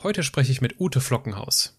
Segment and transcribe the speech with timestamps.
[0.00, 1.76] Heute spreche ich mit Ute Flockenhaus.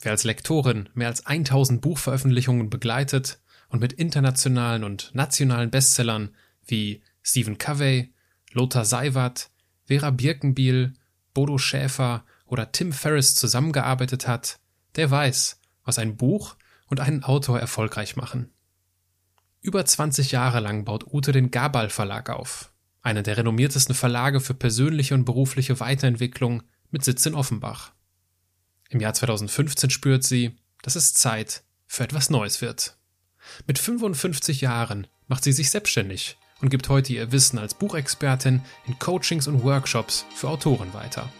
[0.00, 7.02] Wer als Lektorin mehr als 1000 Buchveröffentlichungen begleitet und mit internationalen und nationalen Bestsellern wie
[7.20, 8.14] Stephen Covey,
[8.52, 9.50] Lothar Seiwert,
[9.86, 10.94] Vera Birkenbiel,
[11.34, 14.60] Bodo Schäfer oder Tim Ferriss zusammengearbeitet hat,
[14.94, 16.54] der weiß, was ein Buch
[16.86, 18.52] und einen Autor erfolgreich machen.
[19.60, 22.72] Über 20 Jahre lang baut Ute den Gabal Verlag auf,
[23.02, 27.92] einen der renommiertesten Verlage für persönliche und berufliche Weiterentwicklung mit Sitz in Offenbach.
[28.90, 32.96] Im Jahr 2015 spürt sie, dass es Zeit für etwas Neues wird.
[33.66, 38.98] Mit 55 Jahren macht sie sich selbstständig und gibt heute ihr Wissen als Buchexpertin in
[38.98, 41.30] Coachings und Workshops für Autoren weiter.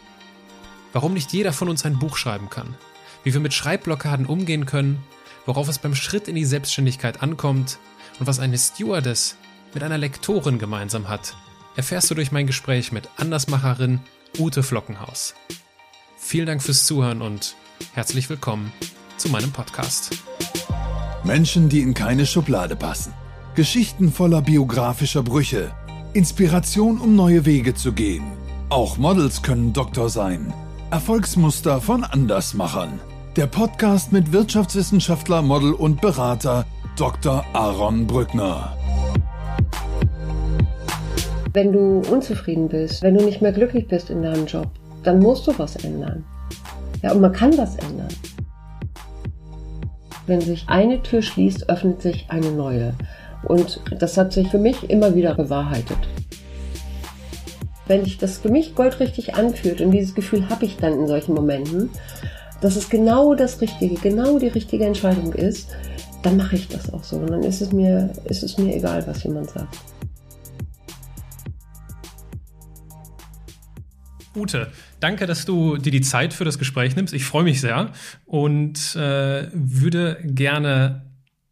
[0.93, 2.77] Warum nicht jeder von uns ein Buch schreiben kann,
[3.25, 5.03] wie wir mit Schreibblockaden umgehen können,
[5.47, 7.79] worauf es beim Schritt in die Selbstständigkeit ankommt
[8.21, 9.37] und was eine Stewardess
[9.75, 11.35] mit einer Lektorin gemeinsam hat,
[11.77, 14.01] erfährst du durch mein Gespräch mit Andersmacherin
[14.37, 15.35] Ute Flockenhaus.
[16.17, 17.57] Vielen Dank fürs Zuhören und
[17.93, 18.73] herzlich willkommen
[19.17, 20.17] zu meinem Podcast.
[21.25, 23.13] Menschen, die in keine Schublade passen.
[23.55, 25.73] Geschichten voller biografischer Brüche.
[26.13, 28.25] Inspiration, um neue Wege zu gehen.
[28.69, 30.53] Auch Models können Doktor sein.
[30.91, 33.01] Erfolgsmuster von Andersmachern.
[33.37, 36.67] Der Podcast mit Wirtschaftswissenschaftler, Model und Berater
[36.97, 37.45] Dr.
[37.53, 38.78] Aaron Brückner.
[41.53, 44.69] Wenn du unzufrieden bist, wenn du nicht mehr glücklich bist in deinem Job,
[45.03, 46.25] dann musst du was ändern.
[47.03, 48.09] Ja, und man kann was ändern.
[50.27, 52.93] Wenn sich eine Tür schließt, öffnet sich eine neue.
[53.45, 55.97] Und das hat sich für mich immer wieder bewahrheitet.
[57.87, 61.35] Wenn sich das für mich goldrichtig anfühlt, und dieses Gefühl habe ich dann in solchen
[61.35, 61.89] Momenten,
[62.61, 65.71] dass es genau das Richtige, genau die richtige Entscheidung ist,
[66.23, 67.17] dann mache ich das auch so.
[67.17, 69.79] Und dann ist es mir, ist es mir egal, was jemand sagt.
[74.39, 74.69] Ute,
[75.01, 77.13] danke, dass du dir die Zeit für das Gespräch nimmst.
[77.15, 77.91] Ich freue mich sehr
[78.25, 81.03] und äh, würde gerne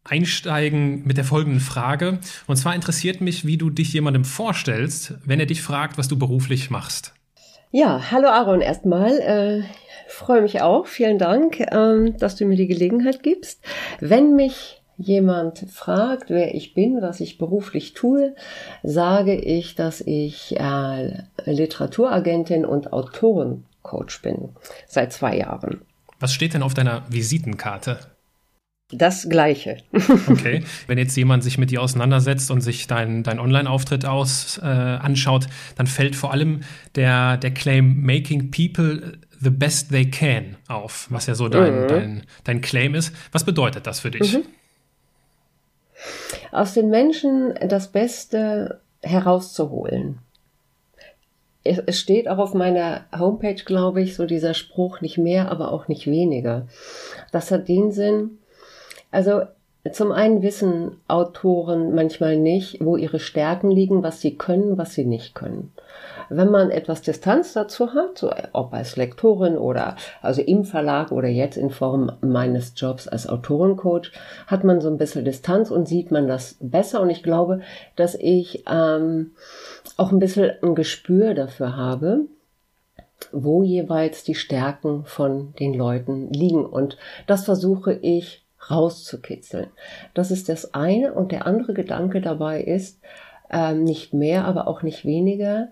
[0.03, 2.19] einsteigen mit der folgenden Frage.
[2.47, 6.17] Und zwar interessiert mich, wie du dich jemandem vorstellst, wenn er dich fragt, was du
[6.17, 7.13] beruflich machst.
[7.71, 9.19] Ja, hallo Aaron erstmal.
[9.19, 9.63] Äh,
[10.07, 10.87] freue mich auch.
[10.87, 13.63] Vielen Dank, äh, dass du mir die Gelegenheit gibst.
[13.99, 18.35] Wenn mich jemand fragt, wer ich bin, was ich beruflich tue,
[18.83, 24.49] sage ich, dass ich äh, Literaturagentin und Autorencoach bin
[24.87, 25.81] seit zwei Jahren.
[26.19, 27.99] Was steht denn auf deiner Visitenkarte?
[28.89, 29.77] Das Gleiche.
[30.27, 30.63] okay.
[30.87, 35.47] Wenn jetzt jemand sich mit dir auseinandersetzt und sich deinen dein Online-Auftritt aus äh, anschaut,
[35.75, 36.61] dann fällt vor allem
[36.95, 41.87] der, der Claim Making People the best they can auf, was ja so dein, mhm.
[41.87, 43.13] dein, dein Claim ist.
[43.33, 44.33] Was bedeutet das für dich?
[44.33, 44.43] Mhm
[46.51, 50.19] aus den Menschen das Beste herauszuholen.
[51.63, 55.89] Es steht auch auf meiner Homepage, glaube ich, so dieser Spruch, nicht mehr, aber auch
[55.89, 56.67] nicht weniger.
[57.31, 58.37] Das hat den Sinn,
[59.11, 59.41] also
[59.91, 65.05] zum einen wissen Autoren manchmal nicht, wo ihre Stärken liegen, was sie können, was sie
[65.05, 65.71] nicht können.
[66.29, 71.27] Wenn man etwas Distanz dazu hat, so ob als Lektorin oder also im Verlag oder
[71.27, 74.11] jetzt in Form meines Jobs als Autorencoach,
[74.47, 77.01] hat man so ein bisschen Distanz und sieht man das besser.
[77.01, 77.61] Und ich glaube,
[77.95, 79.31] dass ich ähm,
[79.95, 82.25] auch ein bisschen ein Gespür dafür habe,
[83.31, 86.65] wo jeweils die Stärken von den Leuten liegen.
[86.65, 89.67] Und das versuche ich rauszukitzeln.
[90.13, 91.13] Das ist das eine.
[91.13, 92.99] Und der andere Gedanke dabei ist,
[93.51, 95.69] ähm, nicht mehr, aber auch nicht weniger,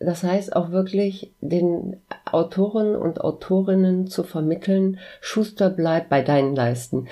[0.00, 7.08] das heißt auch wirklich den Autoren und Autorinnen zu vermitteln, Schuster bleibt bei deinen Leisten.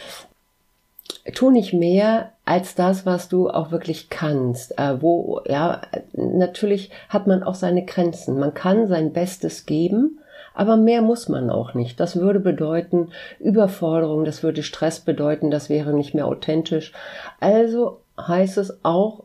[1.34, 4.78] Tu nicht mehr als das, was du auch wirklich kannst.
[4.78, 5.82] Äh, wo, ja,
[6.14, 8.38] natürlich hat man auch seine Grenzen.
[8.38, 10.20] Man kann sein Bestes geben,
[10.58, 12.00] aber mehr muss man auch nicht.
[12.00, 16.92] Das würde bedeuten Überforderung, das würde Stress bedeuten, das wäre nicht mehr authentisch.
[17.38, 19.22] Also heißt es auch,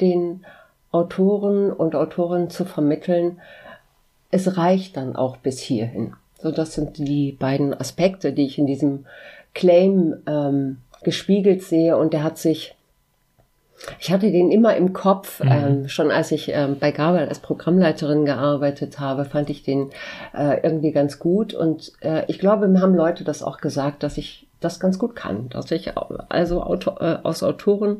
[0.00, 0.44] den
[0.90, 3.40] Autoren und Autorinnen zu vermitteln,
[4.32, 6.14] es reicht dann auch bis hierhin.
[6.42, 9.06] So, das sind die beiden Aspekte, die ich in diesem
[9.54, 12.74] Claim ähm, gespiegelt sehe und der hat sich
[13.98, 15.50] ich hatte den immer im Kopf, mhm.
[15.50, 19.90] ähm, schon als ich ähm, bei Gabel als Programmleiterin gearbeitet habe, fand ich den
[20.34, 21.54] äh, irgendwie ganz gut.
[21.54, 25.14] Und äh, ich glaube, mir haben Leute das auch gesagt, dass ich das ganz gut
[25.14, 25.92] kann, dass ich
[26.30, 27.98] also Autor, äh, aus Autoren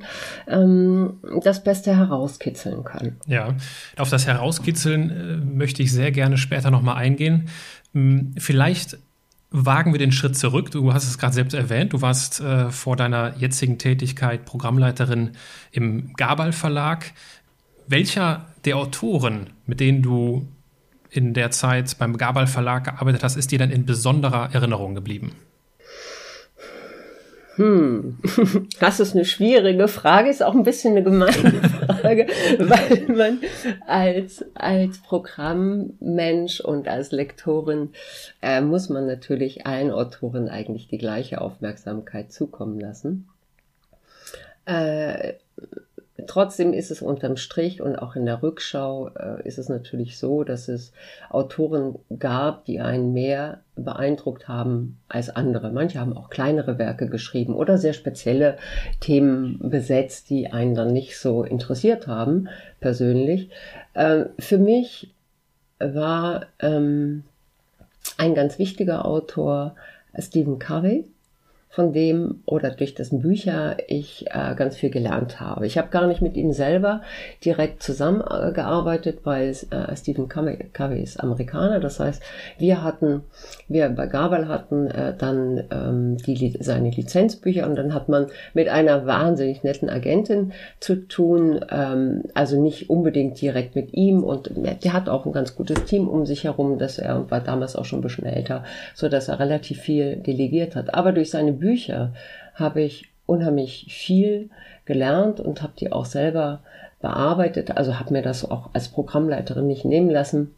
[0.49, 3.17] ähm, das Beste herauskitzeln kann.
[3.27, 3.55] Ja,
[3.99, 7.51] auf das Herauskitzeln äh, möchte ich sehr gerne später nochmal eingehen.
[7.93, 8.97] Hm, vielleicht
[9.57, 10.73] wagen wir den Schritt zurück.
[10.73, 15.31] Du hast es gerade selbst erwähnt, du warst äh, vor deiner jetzigen Tätigkeit Programmleiterin
[15.71, 17.13] im Gabal Verlag.
[17.87, 20.49] Welcher der Autoren, mit denen du
[21.09, 25.31] in der Zeit beim Gabal Verlag gearbeitet hast, ist dir denn in besonderer Erinnerung geblieben?
[27.57, 28.19] Hm,
[28.81, 31.33] das ist eine schwierige Frage, ist auch ein bisschen eine gemeine
[32.01, 32.27] Frage,
[32.59, 33.39] weil man
[33.87, 37.91] als, als Programmmensch und als Lektorin
[38.43, 43.29] äh, muss man natürlich allen Autoren eigentlich die gleiche Aufmerksamkeit zukommen lassen.
[44.67, 45.35] Äh,
[46.29, 50.45] Trotzdem ist es unterm Strich und auch in der Rückschau äh, ist es natürlich so,
[50.45, 50.93] dass es
[51.29, 55.73] Autoren gab, die einen mehr beeindruckt haben als andere.
[55.73, 58.59] Manche haben auch kleinere Werke geschrieben oder sehr spezielle
[59.01, 63.51] Themen besetzt, die einen dann nicht so interessiert haben, persönlich.
[63.95, 65.13] Äh, für mich
[65.81, 67.25] war ähm,
[68.19, 69.75] ein ganz wichtiger Autor
[70.17, 71.11] Stephen Covey
[71.75, 75.67] von dem oder durch dessen Bücher ich äh, ganz viel gelernt habe.
[75.67, 77.03] Ich habe gar nicht mit ihm selber
[77.45, 81.81] direkt zusammengearbeitet, weil äh, Stephen Covey ist Amerikaner.
[81.81, 82.23] Das heißt,
[82.59, 83.23] wir hatten,
[83.67, 88.69] wir bei Gabel hatten äh, dann ähm, die, seine Lizenzbücher und dann hat man mit
[88.69, 94.93] einer wahnsinnig netten Agentin zu tun, ähm, also nicht unbedingt direkt mit ihm und der
[94.93, 97.85] hat auch ein ganz gutes Team um sich herum, dass er und war damals auch
[97.85, 98.63] schon ein bisschen älter,
[98.95, 100.95] so dass er relativ viel delegiert hat.
[100.95, 101.64] Aber durch seine Bücher
[102.55, 104.51] habe ich unheimlich viel
[104.85, 106.61] gelernt und habe die auch selber
[107.01, 107.77] bearbeitet.
[107.77, 110.55] Also habe mir das auch als Programmleiterin nicht nehmen lassen,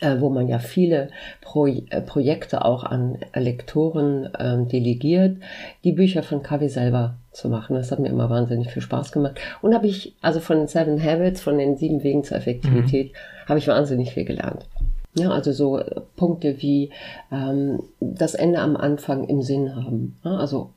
[0.00, 1.08] äh, wo man ja viele
[1.40, 5.38] Pro äh, Projekte auch an Lektoren äh, delegiert,
[5.84, 7.76] die Bücher von Kavi selber zu machen.
[7.76, 9.40] Das hat mir immer wahnsinnig viel Spaß gemacht.
[9.60, 13.48] Und habe ich, also von den Seven Habits, von den sieben Wegen zur Effektivität, mhm.
[13.48, 14.66] habe ich wahnsinnig viel gelernt.
[15.14, 16.90] Ja, also so äh, Punkte wie
[17.30, 20.16] ähm, das Ende am Anfang im Sinn haben.
[20.24, 20.70] Ja, also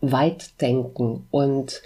[0.00, 1.82] weit denken und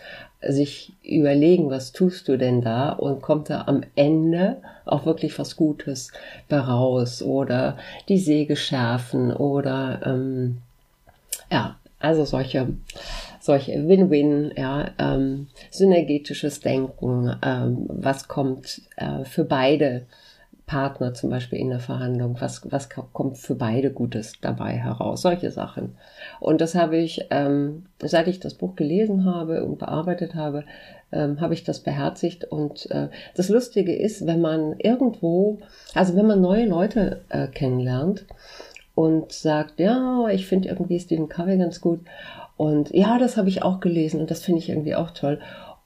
[0.47, 5.57] sich überlegen, was tust du denn da und kommt da am Ende auch wirklich was
[5.57, 6.13] Gutes
[6.49, 10.59] daraus oder die Säge schärfen oder ähm,
[11.51, 12.69] ja, also solche
[13.41, 20.07] solche Win-Win, ja, ähm, synergetisches Denken, ähm, was kommt äh, für beide
[20.67, 25.51] Partner zum Beispiel in der Verhandlung, was, was kommt für beide Gutes dabei heraus, solche
[25.51, 25.97] Sachen.
[26.41, 30.65] Und das habe ich, ähm, seit ich das Buch gelesen habe und bearbeitet habe,
[31.13, 32.45] ähm, habe ich das beherzigt.
[32.45, 35.59] Und äh, das Lustige ist, wenn man irgendwo,
[35.95, 38.27] also wenn man neue Leute äh, kennenlernt
[38.95, 42.01] und sagt, ja, ich finde irgendwie Stephen Covey ganz gut
[42.57, 45.41] und ja, das habe ich auch gelesen und das finde ich irgendwie auch toll.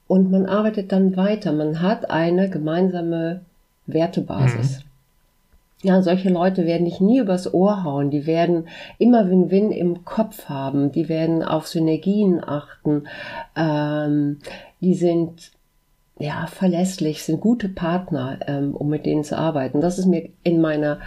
[0.08, 1.52] Und man arbeitet dann weiter.
[1.52, 3.45] Man hat eine gemeinsame
[3.86, 4.78] Wertebasis.
[4.78, 4.86] Mhm.
[5.82, 8.10] Ja, solche Leute werden dich nie übers Ohr hauen.
[8.10, 8.66] Die werden
[8.98, 10.90] immer Win-Win im Kopf haben.
[10.90, 13.04] Die werden auf Synergien achten.
[13.54, 14.38] Ähm,
[14.80, 15.52] die sind
[16.18, 19.80] ja verlässlich, sind gute Partner, ähm, um mit denen zu arbeiten.
[19.80, 20.98] Das ist mir in meiner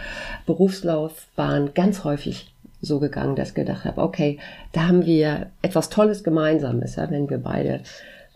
[0.46, 4.38] Berufslaufbahn ganz häufig so gegangen, dass ich gedacht habe, okay,
[4.72, 7.80] da haben wir etwas Tolles Gemeinsames, ja, wenn wir beide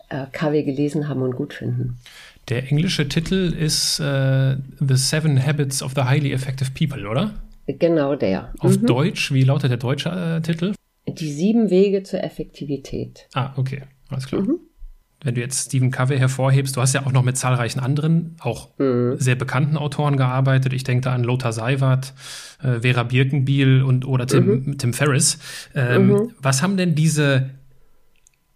[0.09, 1.97] äh, KW gelesen haben und gut finden.
[2.49, 7.33] Der englische Titel ist äh, The Seven Habits of the Highly Effective People, oder?
[7.67, 8.53] Genau der.
[8.59, 8.85] Auf mhm.
[8.85, 10.73] Deutsch, wie lautet der deutsche äh, Titel?
[11.07, 13.27] Die sieben Wege zur Effektivität.
[13.33, 14.41] Ah, okay, alles klar.
[14.41, 14.59] Mhm.
[15.23, 18.77] Wenn du jetzt Stephen Covey hervorhebst, du hast ja auch noch mit zahlreichen anderen, auch
[18.77, 19.15] mhm.
[19.17, 20.71] sehr bekannten Autoren gearbeitet.
[20.73, 22.13] Ich denke da an Lothar Seiwert,
[22.61, 24.77] äh, Vera Birkenbiel und oder Tim, mhm.
[24.77, 25.39] Tim Ferriss.
[25.73, 26.31] Ähm, mhm.
[26.39, 27.49] Was haben denn diese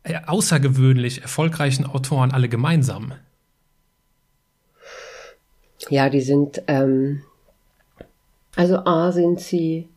[0.04, 3.14] äh, außergewöhnlich erfolgreichen Autoren alle gemeinsam?
[5.90, 7.24] Ja, die sind, ähm,
[8.56, 9.90] also A sind sie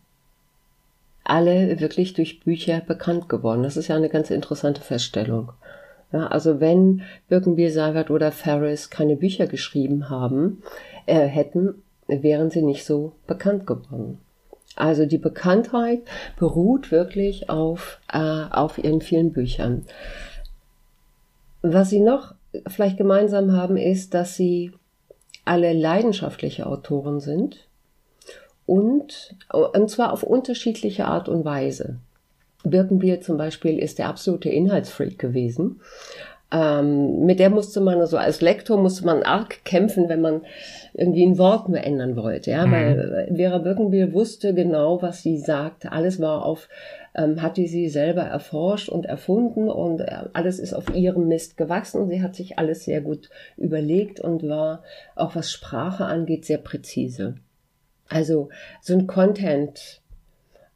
[1.25, 3.63] alle wirklich durch Bücher bekannt geworden.
[3.63, 5.53] Das ist ja eine ganz interessante Feststellung.
[6.13, 10.63] Ja, also wenn Birkenbier, Seiwert oder Ferris keine Bücher geschrieben haben,
[11.07, 14.19] äh, hätten, wären sie nicht so bekannt geworden.
[14.77, 16.01] Also die Bekanntheit
[16.39, 19.85] beruht wirklich auf, äh, auf ihren vielen Büchern.
[21.63, 22.35] Was sie noch
[22.67, 24.73] vielleicht gemeinsam haben, ist, dass sie
[25.45, 27.67] alle leidenschaftliche Autoren sind
[28.67, 31.97] und, und zwar auf unterschiedliche Art und Weise.
[32.65, 35.81] Birkenbier zum Beispiel ist der absolute Inhaltsfreak gewesen.
[36.53, 40.43] Ähm, mit der musste man, also als Lektor musste man arg kämpfen, wenn man
[40.93, 42.73] irgendwie ein Wort nur ändern wollte, ja, mhm.
[42.73, 45.93] weil Vera Birkenbier wusste genau, was sie sagte.
[45.93, 46.69] Alles war auf
[47.15, 52.09] ähm, hatte sie selber erforscht und erfunden und äh, alles ist auf ihrem Mist gewachsen.
[52.09, 54.83] Sie hat sich alles sehr gut überlegt und war
[55.15, 57.37] auch was Sprache angeht sehr präzise.
[58.09, 58.49] Also
[58.81, 60.01] so ein Content,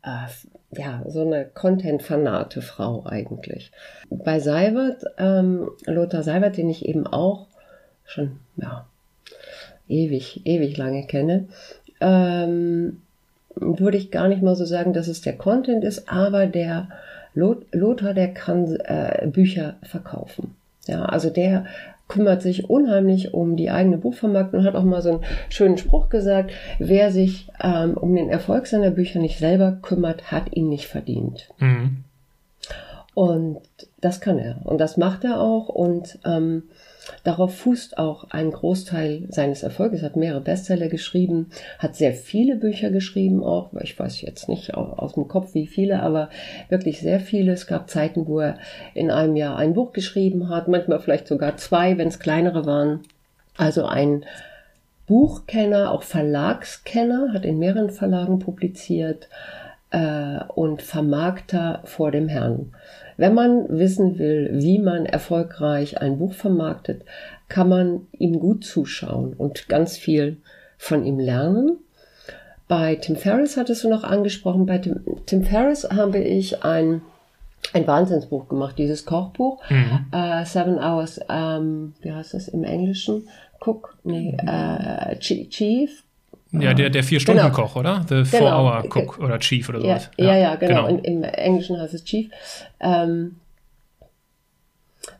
[0.02, 0.26] äh,
[0.73, 3.73] ja, so eine Content-fanate Frau eigentlich.
[4.11, 7.49] Bei Seibert, ähm, Lothar Seibert, den ich eben auch
[8.05, 8.87] schon, ja,
[9.88, 11.49] ewig, ewig lange kenne,
[12.00, 13.02] ähm,
[13.56, 16.88] würde ich gar nicht mal so sagen, dass es der Content ist, aber der
[17.34, 20.54] Lothar, der kann äh, Bücher verkaufen.
[20.86, 21.66] Ja, also der
[22.08, 26.08] kümmert sich unheimlich um die eigene Buchvermarktung und hat auch mal so einen schönen Spruch
[26.08, 30.86] gesagt, wer sich ähm, um den Erfolg seiner Bücher nicht selber kümmert, hat ihn nicht
[30.86, 31.48] verdient.
[31.58, 32.04] Mhm.
[33.14, 33.60] Und
[33.99, 36.65] das kann er und das macht er auch und ähm,
[37.25, 42.91] Darauf fußt auch ein Großteil seines Erfolges, hat mehrere Bestseller geschrieben, hat sehr viele Bücher
[42.91, 46.31] geschrieben auch, ich weiß jetzt nicht aus dem Kopf wie viele, aber
[46.69, 47.53] wirklich sehr viele.
[47.53, 48.59] Es gab Zeiten, wo er
[48.95, 53.00] in einem Jahr ein Buch geschrieben hat, manchmal vielleicht sogar zwei, wenn es kleinere waren.
[53.57, 54.25] Also ein
[55.07, 59.29] Buchkenner, auch Verlagskenner, hat in mehreren Verlagen publiziert
[59.91, 62.73] äh, und Vermarkter vor dem Herrn.
[63.16, 67.02] Wenn man wissen will, wie man erfolgreich ein Buch vermarktet,
[67.49, 70.38] kann man ihm gut zuschauen und ganz viel
[70.78, 71.78] von ihm lernen.
[72.68, 74.66] Bei Tim Ferriss hattest du noch angesprochen.
[74.66, 77.00] Bei Tim, Tim Ferriss habe ich ein,
[77.73, 79.62] ein Wahnsinnsbuch gemacht, dieses Kochbuch.
[79.70, 80.06] Mhm.
[80.12, 83.28] Uh, Seven Hours, ähm, wie heißt das im Englischen?
[83.61, 86.02] Cook, nee, uh, Chief,
[86.60, 87.96] ja, der, der Vier-Stunden-Koch, genau.
[87.96, 88.04] oder?
[88.08, 88.82] The genau.
[88.82, 90.10] Four-Hour-Cook oder Chief oder sowas.
[90.16, 90.86] Ja, ja, ja genau.
[90.86, 91.00] genau.
[91.02, 92.30] Im, Im, Englischen heißt es Chief.
[92.80, 93.36] Ähm,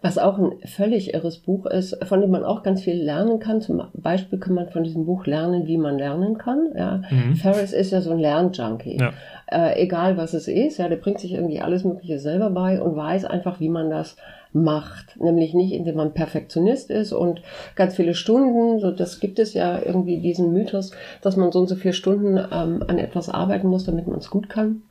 [0.03, 3.61] was auch ein völlig irres Buch ist, von dem man auch ganz viel lernen kann.
[3.61, 6.69] Zum Beispiel kann man von diesem Buch lernen, wie man lernen kann.
[6.77, 7.03] Ja.
[7.11, 7.37] Mhm.
[7.37, 8.99] Ferris ist ja so ein Lernjunkie.
[8.99, 9.13] Ja.
[9.51, 12.97] Äh, egal was es ist, ja, der bringt sich irgendwie alles Mögliche selber bei und
[12.97, 14.17] weiß einfach, wie man das
[14.63, 15.19] macht.
[15.21, 17.43] Nämlich nicht, indem man Perfektionist ist und
[17.75, 21.69] ganz viele Stunden, so das gibt es ja irgendwie diesen Mythos, dass man so und
[21.69, 24.83] so viele Stunden ähm, an etwas arbeiten muss, damit man es gut kann.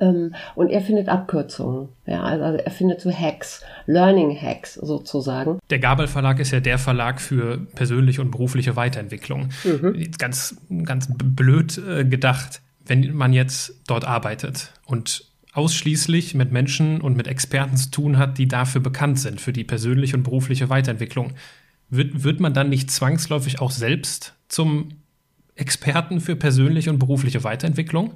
[0.00, 1.88] Ähm, und er findet Abkürzungen.
[2.06, 5.58] Ja, also er findet so Hacks, Learning Hacks sozusagen.
[5.70, 9.50] Der Gabel Verlag ist ja der Verlag für persönliche und berufliche Weiterentwicklung.
[9.64, 10.10] Mhm.
[10.18, 15.24] Ganz, ganz blöd äh, gedacht, wenn man jetzt dort arbeitet und
[15.56, 19.64] ausschließlich mit Menschen und mit Experten zu tun hat, die dafür bekannt sind, für die
[19.64, 21.32] persönliche und berufliche Weiterentwicklung.
[21.88, 24.88] Wird, wird man dann nicht zwangsläufig auch selbst zum
[25.54, 28.14] Experten für persönliche und berufliche Weiterentwicklung?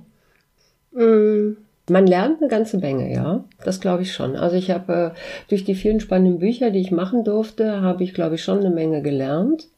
[0.92, 1.52] Mm,
[1.88, 3.44] man lernt eine ganze Menge, ja.
[3.64, 4.36] Das glaube ich schon.
[4.36, 5.18] Also ich habe äh,
[5.48, 8.70] durch die vielen spannenden Bücher, die ich machen durfte, habe ich, glaube ich, schon eine
[8.70, 9.68] Menge gelernt.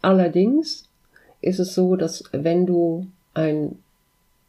[0.00, 0.88] Allerdings
[1.40, 3.76] ist es so, dass wenn du ein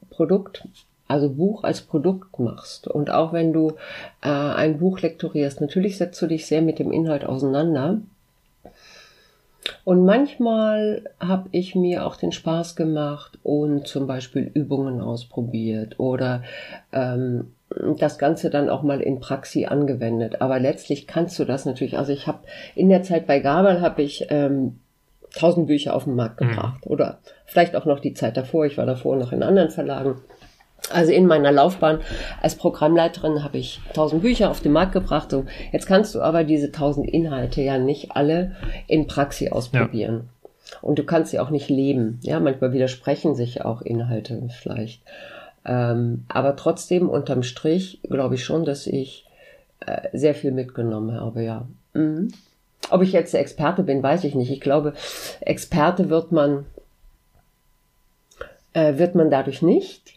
[0.10, 0.68] Produkt
[1.07, 3.73] also Buch als Produkt machst und auch wenn du
[4.21, 7.99] äh, ein Buch lektorierst, natürlich setzt du dich sehr mit dem Inhalt auseinander.
[9.83, 16.43] Und manchmal habe ich mir auch den Spaß gemacht und zum Beispiel Übungen ausprobiert oder
[16.93, 17.53] ähm,
[17.99, 20.41] das Ganze dann auch mal in Praxis angewendet.
[20.41, 21.97] Aber letztlich kannst du das natürlich.
[21.97, 22.39] Also ich habe
[22.75, 24.79] in der Zeit bei Gabel habe ich ähm,
[25.35, 26.49] tausend Bücher auf den Markt mhm.
[26.49, 26.91] gebracht mhm.
[26.91, 28.65] oder vielleicht auch noch die Zeit davor.
[28.65, 30.15] Ich war davor noch in anderen Verlagen.
[30.89, 32.00] Also in meiner Laufbahn
[32.41, 35.31] als Programmleiterin habe ich tausend Bücher auf den Markt gebracht.
[35.31, 38.55] So, jetzt kannst du aber diese tausend Inhalte ja nicht alle
[38.88, 40.29] in Praxis ausprobieren.
[40.43, 40.77] Ja.
[40.81, 42.19] Und du kannst sie auch nicht leben.
[42.24, 45.01] Ja, manchmal widersprechen sich auch Inhalte vielleicht.
[45.65, 49.25] Ähm, aber trotzdem, unterm Strich, glaube ich schon, dass ich
[49.86, 51.67] äh, sehr viel mitgenommen habe, ja.
[51.93, 52.29] Mhm.
[52.89, 54.51] Ob ich jetzt Experte bin, weiß ich nicht.
[54.51, 54.93] Ich glaube,
[55.41, 56.65] Experte wird man,
[58.74, 60.16] äh, wird man dadurch nicht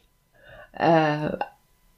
[0.81, 1.37] äh,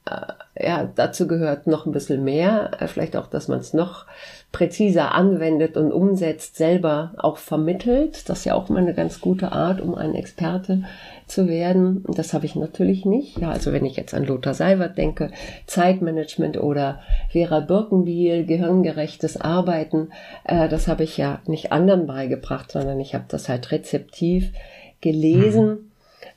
[0.05, 4.07] äh, ja, dazu gehört noch ein bisschen mehr, äh, vielleicht auch, dass man es noch
[4.51, 8.29] präziser anwendet und umsetzt, selber auch vermittelt.
[8.29, 10.83] Das ist ja auch mal eine ganz gute Art, um ein Experte
[11.27, 12.05] zu werden.
[12.09, 13.39] Das habe ich natürlich nicht.
[13.39, 15.31] Ja, also wenn ich jetzt an Lothar Seiwert denke,
[15.67, 20.11] Zeitmanagement oder Vera Birkenbiel, gehirngerechtes Arbeiten,
[20.45, 24.53] äh, das habe ich ja nicht anderen beigebracht, sondern ich habe das halt rezeptiv
[25.01, 25.67] gelesen.
[25.67, 25.92] Mhm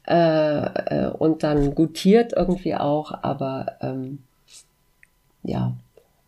[0.08, 4.20] äh, äh, und dann gutiert irgendwie auch, aber ähm,
[5.44, 5.74] ja,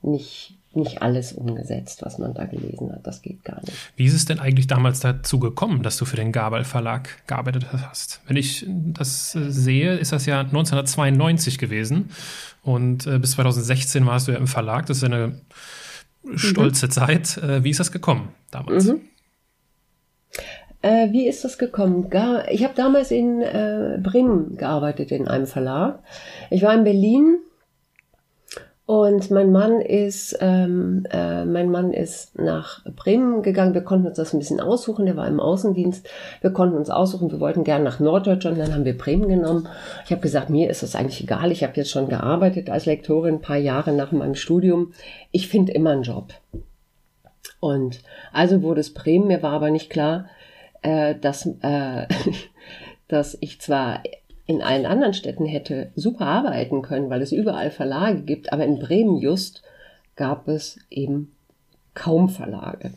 [0.02, 3.06] nicht, nicht alles umgesetzt, was man da gelesen hat.
[3.06, 3.74] Das geht gar nicht.
[3.96, 7.68] Wie ist es denn eigentlich damals dazu gekommen, dass du für den Gabel Verlag gearbeitet
[7.72, 8.22] hast?
[8.28, 12.12] Wenn ich das äh, sehe, ist das ja 1992 gewesen
[12.64, 14.86] und äh, bis 2016 warst du ja im Verlag.
[14.86, 15.42] Das ist eine
[16.36, 16.92] stolze mhm.
[16.92, 17.38] Zeit.
[17.38, 18.86] Äh, wie ist das gekommen damals?
[18.86, 19.02] Mhm.
[20.88, 22.10] Äh, wie ist das gekommen?
[22.10, 26.00] Gar, ich habe damals in äh, Bremen gearbeitet in einem Verlag.
[26.50, 27.40] Ich war in Berlin
[28.86, 33.74] und mein Mann ist ähm, äh, mein Mann ist nach Bremen gegangen.
[33.74, 35.06] Wir konnten uns das ein bisschen aussuchen.
[35.06, 36.08] Der war im Außendienst.
[36.40, 37.30] Wir konnten uns aussuchen.
[37.32, 38.58] Wir wollten gerne nach Norddeutschland.
[38.58, 39.68] Dann haben wir Bremen genommen.
[40.06, 41.52] Ich habe gesagt, mir ist das eigentlich egal.
[41.52, 44.94] Ich habe jetzt schon gearbeitet als Lektorin ein paar Jahre nach meinem Studium.
[45.32, 46.34] Ich finde immer einen Job.
[47.60, 48.00] Und
[48.32, 49.28] also wurde es Bremen.
[49.28, 50.28] Mir war aber nicht klar,
[50.82, 52.08] äh, dass, äh,
[53.08, 54.04] dass ich zwar
[54.46, 58.80] in allen anderen Städten hätte super arbeiten können, weil es überall Verlage gibt, aber in
[58.80, 59.62] Bremen just
[60.16, 61.34] gab es eben
[61.94, 62.94] kaum Verlage.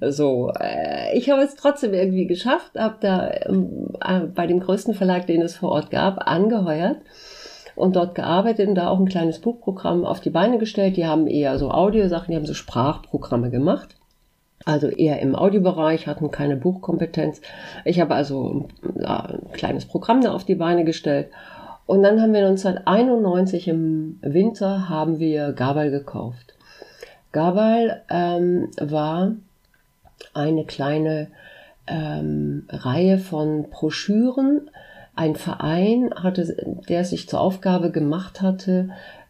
[0.00, 4.94] So, äh, ich habe es trotzdem irgendwie geschafft, habe da ähm, äh, bei dem größten
[4.94, 6.98] Verlag, den es vor Ort gab, angeheuert
[7.76, 10.96] und dort gearbeitet und da auch ein kleines Buchprogramm auf die Beine gestellt.
[10.96, 13.96] Die haben eher so Audiosachen, die haben so Sprachprogramme gemacht.
[14.64, 17.40] Also eher im Audiobereich, hatten keine Buchkompetenz.
[17.84, 21.28] Ich habe also ein kleines Programm da auf die Beine gestellt.
[21.86, 26.54] Und dann haben wir 1991 im Winter haben wir Gabal gekauft.
[27.32, 29.32] Gabal ähm, war
[30.32, 31.28] eine kleine
[31.86, 34.70] ähm, Reihe von Broschüren,
[35.14, 36.56] ein Verein hatte,
[36.88, 38.88] der sich zur Aufgabe gemacht hatte,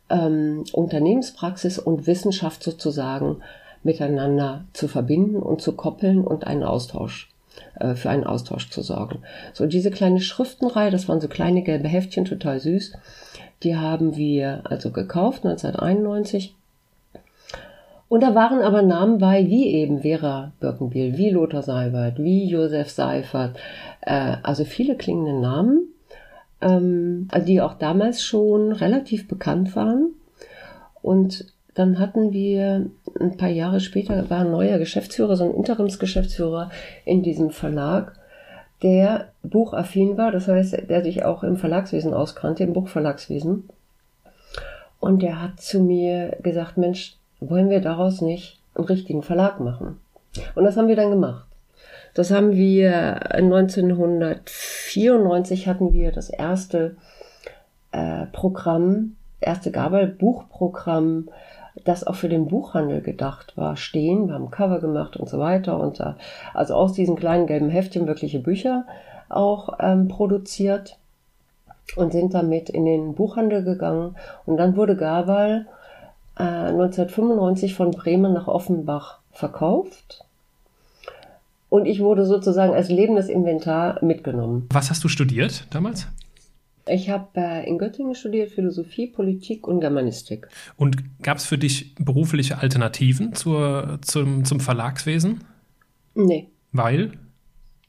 [0.09, 3.39] ähm, Unternehmenspraxis und Wissenschaft sozusagen
[3.85, 7.31] miteinander zu verbinden und zu koppeln und einen Austausch
[7.79, 9.21] äh, für einen Austausch zu sorgen.
[9.53, 12.93] So diese kleine Schriftenreihe, das waren so kleine gelbe Heftchen, total süß.
[13.63, 16.55] Die haben wir also gekauft 1991.
[18.09, 22.91] Und da waren aber Namen bei, wie eben Vera Birkenbiel, wie Lothar Seibert, wie Josef
[22.91, 23.59] Seifert,
[24.03, 25.89] äh, also viele klingende Namen,
[26.61, 30.11] ähm, die auch damals schon relativ bekannt waren.
[31.03, 32.87] Und dann hatten wir
[33.21, 36.71] ein paar Jahre später, war ein neuer Geschäftsführer, so ein Interimsgeschäftsführer
[37.05, 38.15] in diesem Verlag,
[38.83, 43.69] der buchaffin war, das heißt, der sich auch im Verlagswesen auskannte, im Buchverlagswesen.
[45.01, 50.01] Und der hat zu mir gesagt, Mensch, wollen wir daraus nicht einen richtigen Verlag machen?
[50.55, 51.47] Und das haben wir dann gemacht.
[52.15, 56.97] Das haben wir 1994 hatten wir das erste
[57.91, 61.29] äh, Programm, erste Gabel-Buchprogramm
[61.85, 64.29] das auch für den Buchhandel gedacht war, stehen.
[64.29, 65.79] Wir haben Cover gemacht und so weiter.
[65.79, 66.15] Und äh,
[66.53, 68.87] also aus diesen kleinen gelben Heftchen wirkliche Bücher
[69.29, 70.99] auch ähm, produziert
[71.97, 74.17] und sind damit in den Buchhandel gegangen.
[74.47, 75.67] Und dann wurde Gabal
[76.39, 80.25] äh, 1995 von Bremen nach Offenbach verkauft.
[81.69, 84.69] Und ich wurde sozusagen als lebendes Inventar mitgenommen.
[84.73, 86.07] Was hast du studiert damals?
[86.87, 90.49] Ich habe äh, in Göttingen studiert Philosophie, Politik und Germanistik.
[90.77, 95.45] Und gab es für dich berufliche Alternativen zur, zum, zum Verlagswesen?
[96.15, 96.49] Nee.
[96.73, 97.13] Weil?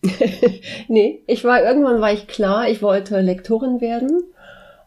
[0.88, 4.24] nee, ich war irgendwann war ich klar, ich wollte Lektorin werden.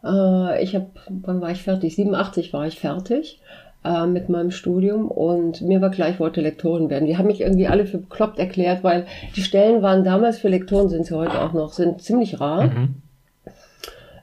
[0.03, 1.95] Äh, ich habe, wann war ich fertig?
[1.95, 3.41] 87 war ich fertig
[3.83, 7.05] äh, mit meinem Studium und mir war klar, ich wollte Lektorin werden.
[7.05, 10.89] Die haben mich irgendwie alle für bekloppt erklärt, weil die Stellen waren damals für Lektoren,
[10.89, 12.65] sind sie heute auch noch, sind ziemlich rar.
[12.65, 12.95] Mhm.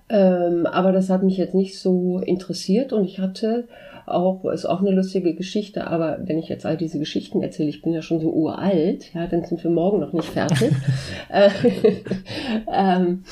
[0.08, 3.66] Ähm, aber das hat mich jetzt nicht so interessiert und ich hatte
[4.06, 7.82] auch, ist auch eine lustige Geschichte, aber wenn ich jetzt all diese Geschichten erzähle, ich
[7.82, 10.70] bin ja schon so uralt, ja, dann sind wir morgen noch nicht fertig.
[11.28, 11.50] Äh,
[12.72, 13.24] ähm,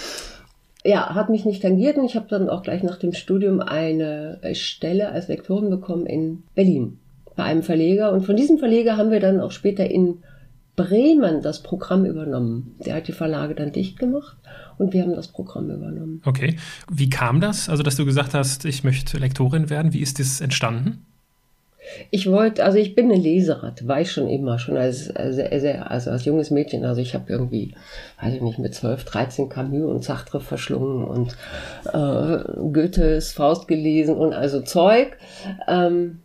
[0.84, 4.40] ja, hat mich nicht tangiert und ich habe dann auch gleich nach dem Studium eine
[4.52, 6.98] Stelle als Lektorin bekommen in Berlin
[7.36, 10.22] bei einem Verleger und von diesem Verleger haben wir dann auch später in
[10.76, 12.76] Bremen das Programm übernommen.
[12.84, 14.36] Der hat die Verlage dann dicht gemacht
[14.78, 16.20] und wir haben das Programm übernommen.
[16.24, 16.56] Okay.
[16.90, 17.68] Wie kam das?
[17.68, 19.92] Also, dass du gesagt hast, ich möchte Lektorin werden.
[19.92, 21.06] Wie ist das entstanden?
[22.10, 26.10] Ich wollte, also ich bin eine Leseratte, war ich schon immer, schon als, als, also
[26.10, 26.84] als junges Mädchen.
[26.84, 27.74] Also ich habe irgendwie,
[28.20, 31.36] weiß ich nicht, mit 12, 13 Camus und Sartre verschlungen und
[31.92, 35.18] äh, Goethes Faust gelesen und also Zeug.
[35.68, 36.20] Ähm,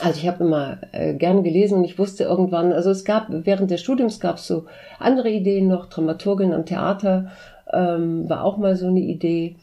[0.00, 3.70] also ich habe immer äh, gerne gelesen und ich wusste irgendwann, also es gab während
[3.70, 4.66] des Studiums gab es so
[4.98, 7.30] andere Ideen noch, Dramaturgin am Theater
[7.72, 9.56] ähm, war auch mal so eine Idee.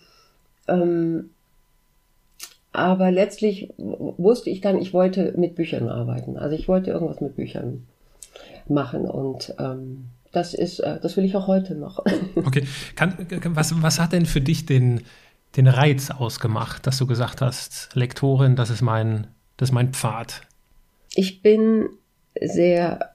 [0.68, 1.32] Ähm,
[2.72, 6.38] aber letztlich wusste ich dann, ich wollte mit Büchern arbeiten.
[6.38, 7.88] Also ich wollte irgendwas mit Büchern
[8.68, 12.04] machen und ähm, das ist, äh, das will ich auch heute noch.
[12.36, 12.66] Okay,
[12.96, 13.16] Kann,
[13.56, 15.02] was, was hat denn für dich den,
[15.58, 19.28] den Reiz ausgemacht, dass du gesagt hast, Lektorin, das ist mein,
[19.60, 20.42] das ist mein Pfad?
[21.16, 21.90] Ich bin
[22.40, 23.14] sehr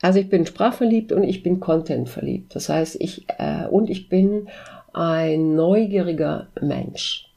[0.00, 2.54] also ich bin sprachverliebt und ich bin Content verliebt.
[2.54, 4.48] Das heißt, ich äh, und ich bin
[4.92, 7.30] ein neugieriger Mensch.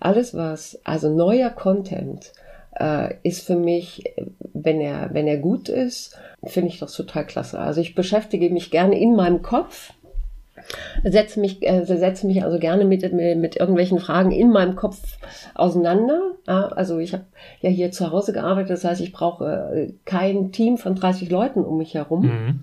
[0.00, 2.32] Alles was, also neuer Content
[2.78, 4.04] äh, ist für mich,
[4.52, 7.58] wenn er, wenn er gut ist, finde ich das total klasse.
[7.58, 9.92] Also ich beschäftige mich gerne in meinem Kopf
[11.02, 15.18] setze mich, äh, setze mich also gerne mit, mit, irgendwelchen Fragen in meinem Kopf
[15.54, 16.20] auseinander.
[16.46, 17.24] Ja, also ich habe
[17.60, 21.64] ja hier zu Hause gearbeitet, das heißt, ich brauche äh, kein Team von 30 Leuten
[21.64, 22.60] um mich herum, mhm.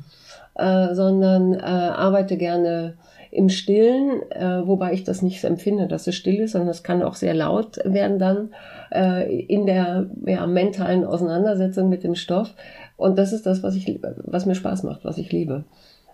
[0.56, 2.96] äh, sondern äh, arbeite gerne
[3.32, 7.02] im Stillen, äh, wobei ich das nicht empfinde, dass es still ist, sondern es kann
[7.02, 8.50] auch sehr laut werden dann
[8.94, 12.54] äh, in der ja, mentalen Auseinandersetzung mit dem Stoff.
[12.98, 15.64] Und das ist das, was ich, was mir Spaß macht, was ich liebe.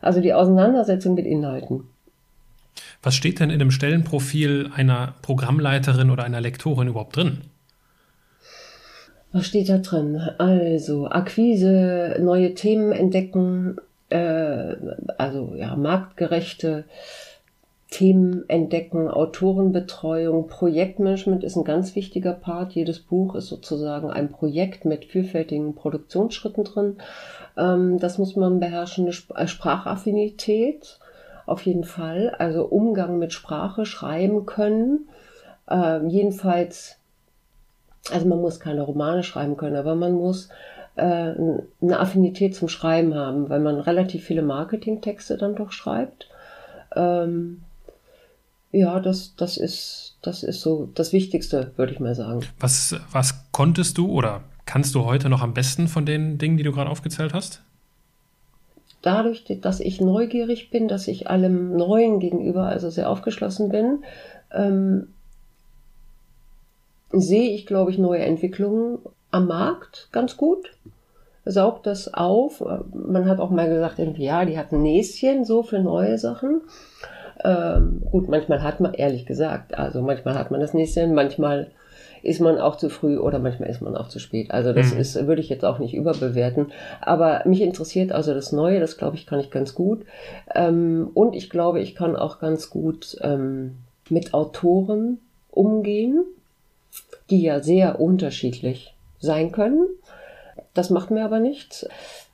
[0.01, 1.83] Also die Auseinandersetzung mit Inhalten.
[3.01, 7.41] Was steht denn in dem Stellenprofil einer Programmleiterin oder einer Lektorin überhaupt drin?
[9.31, 10.15] Was steht da drin?
[10.37, 13.77] Also Akquise, neue Themen entdecken,
[14.09, 14.75] äh,
[15.17, 16.85] also ja, marktgerechte
[17.89, 22.73] Themen entdecken, Autorenbetreuung, Projektmanagement ist ein ganz wichtiger Part.
[22.73, 26.97] Jedes Buch ist sozusagen ein Projekt mit vielfältigen Produktionsschritten drin.
[27.57, 29.05] Ähm, das muss man beherrschen.
[29.05, 30.99] Eine äh, Sprachaffinität
[31.45, 32.35] auf jeden Fall.
[32.37, 35.07] Also Umgang mit Sprache, schreiben können.
[35.69, 36.97] Äh, jedenfalls,
[38.11, 40.49] also man muss keine Romane schreiben können, aber man muss
[40.95, 41.33] äh,
[41.81, 46.29] eine Affinität zum Schreiben haben, weil man relativ viele Marketingtexte dann doch schreibt.
[46.95, 47.61] Ähm,
[48.71, 52.41] ja, das, das ist, das ist so das Wichtigste, würde ich mal sagen.
[52.59, 56.63] Was, was konntest du oder kannst du heute noch am besten von den Dingen, die
[56.63, 57.63] du gerade aufgezählt hast?
[59.01, 64.03] Dadurch, dass ich neugierig bin, dass ich allem Neuen gegenüber also sehr aufgeschlossen bin,
[64.51, 65.07] ähm,
[67.11, 68.99] sehe ich, glaube ich, neue Entwicklungen
[69.31, 70.73] am Markt ganz gut.
[71.45, 72.61] Saugt das auf.
[72.93, 76.61] Man hat auch mal gesagt, ja, die hatten Näschen so für neue Sachen.
[77.43, 81.71] Ähm, gut, manchmal hat man, ehrlich gesagt, also manchmal hat man das Näschen, manchmal
[82.27, 84.51] ist man auch zu früh oder manchmal ist man auch zu spät.
[84.51, 84.99] Also das mhm.
[84.99, 86.73] ist, würde ich jetzt auch nicht überbewerten.
[86.99, 90.03] Aber mich interessiert also das Neue, das glaube ich, kann ich ganz gut.
[90.53, 93.77] Ähm, und ich glaube, ich kann auch ganz gut ähm,
[94.09, 95.19] mit Autoren
[95.51, 96.25] umgehen,
[97.29, 99.87] die ja sehr unterschiedlich sein können.
[100.73, 101.87] Das macht mir aber nichts.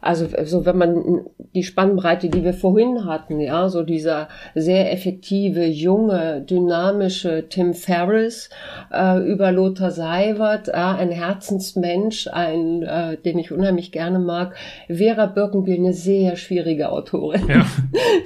[0.04, 5.66] Also so wenn man die Spannbreite, die wir vorhin hatten, ja, so dieser sehr effektive,
[5.66, 8.50] junge, dynamische Tim Ferriss
[8.92, 14.56] äh, über Lothar Seiwert, äh, ein Herzensmensch, ein, äh, den ich unheimlich gerne mag.
[14.88, 17.48] Vera Birkenbiel, eine sehr schwierige Autorin.
[17.48, 17.66] Ja,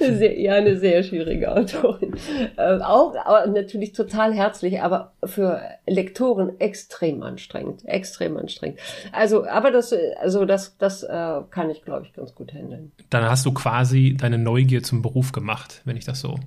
[0.00, 2.14] sehr, ja eine sehr schwierige Autorin.
[2.56, 8.78] Äh, auch aber natürlich total herzlich, aber für Lektoren extrem anstrengend, extrem anstrengend.
[9.12, 12.92] Also, aber das, also das, das äh, kann kann ich, glaube ich, ganz gut handeln.
[13.10, 16.38] Dann hast du quasi deine Neugier zum Beruf gemacht, wenn ich das so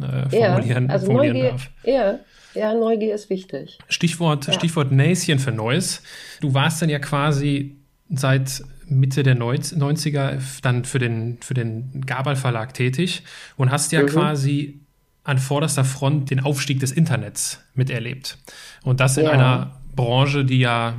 [0.00, 1.70] äh, formulieren, ja, also formulieren Neugier, darf.
[1.84, 2.18] Ja,
[2.54, 3.78] ja, Neugier ist wichtig.
[3.88, 4.52] Stichwort, ja.
[4.52, 6.02] Stichwort Näschen für Neues.
[6.40, 7.76] Du warst dann ja quasi
[8.08, 13.22] seit Mitte der 90er dann für den, für den Gabal Verlag tätig
[13.56, 14.06] und hast ja mhm.
[14.06, 14.80] quasi
[15.24, 18.38] an vorderster Front den Aufstieg des Internets miterlebt.
[18.84, 19.32] Und das in ja.
[19.32, 20.94] einer Branche, die ja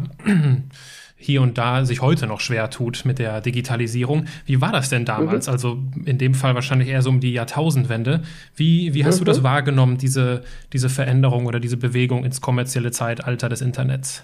[1.18, 4.26] hier und da sich heute noch schwer tut mit der Digitalisierung.
[4.46, 5.48] Wie war das denn damals?
[5.48, 5.54] Mhm.
[5.54, 8.22] Also in dem Fall wahrscheinlich eher so um die Jahrtausendwende.
[8.56, 9.20] Wie, wie hast mhm.
[9.20, 9.44] du das mhm.
[9.44, 14.24] wahrgenommen, diese, diese Veränderung oder diese Bewegung ins kommerzielle Zeitalter des Internets?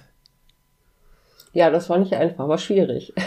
[1.52, 3.14] Ja, das war nicht einfach, war schwierig.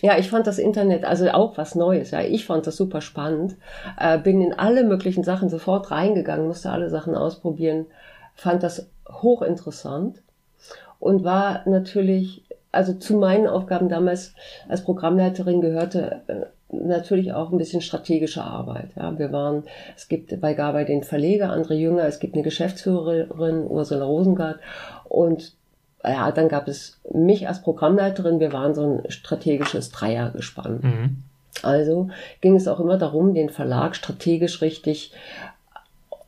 [0.00, 2.12] Ja, ich fand das Internet also auch was Neues.
[2.12, 3.56] Ja, ich fand das super spannend.
[3.98, 7.86] Äh, bin in alle möglichen Sachen sofort reingegangen, musste alle Sachen ausprobieren,
[8.34, 10.22] fand das hochinteressant
[11.00, 14.34] und war natürlich also zu meinen Aufgaben damals
[14.68, 18.90] als Programmleiterin gehörte äh, natürlich auch ein bisschen strategische Arbeit.
[18.96, 19.64] Ja, wir waren,
[19.96, 24.58] es gibt bei Gabay den Verleger André Jünger, es gibt eine Geschäftsführerin Ursula Rosengart
[25.04, 25.54] und
[26.04, 28.40] ja, dann gab es mich als Programmleiterin.
[28.40, 30.80] Wir waren so ein strategisches Dreiergespann.
[30.82, 31.22] Mhm.
[31.62, 32.08] Also
[32.40, 35.12] ging es auch immer darum, den Verlag strategisch richtig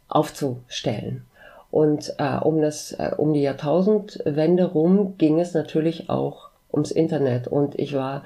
[0.09, 1.24] aufzustellen.
[1.70, 7.48] Und äh, um das, äh, um die Jahrtausendwende rum ging es natürlich auch ums Internet.
[7.48, 8.24] Und ich war,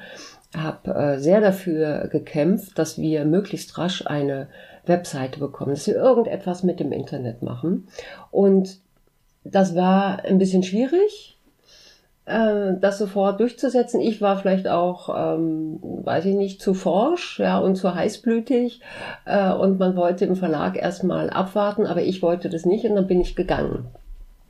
[0.57, 4.49] habe äh, sehr dafür gekämpft, dass wir möglichst rasch eine
[4.87, 7.89] Webseite bekommen, dass wir irgendetwas mit dem Internet machen.
[8.31, 8.79] Und
[9.45, 11.34] das war ein bisschen schwierig,
[12.27, 14.01] das sofort durchzusetzen.
[14.01, 18.81] Ich war vielleicht auch, ähm, weiß ich nicht, zu forsch ja, und zu heißblütig
[19.27, 23.07] äh, und man wollte im Verlag erstmal abwarten, aber ich wollte das nicht und dann
[23.07, 23.87] bin ich gegangen.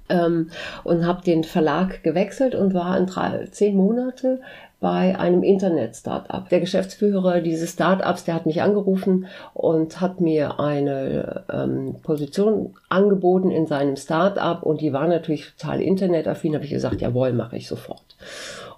[0.08, 0.50] Ähm,
[0.84, 4.40] und habe den Verlag gewechselt und war in drei, zehn Monate
[4.84, 6.46] bei einem Internet-Startup.
[6.50, 13.50] Der Geschäftsführer dieses Startups, der hat mich angerufen und hat mir eine ähm, Position angeboten
[13.50, 16.54] in seinem Startup und die war natürlich total internetaffin.
[16.54, 18.04] Habe ich gesagt, jawohl, mache ich sofort.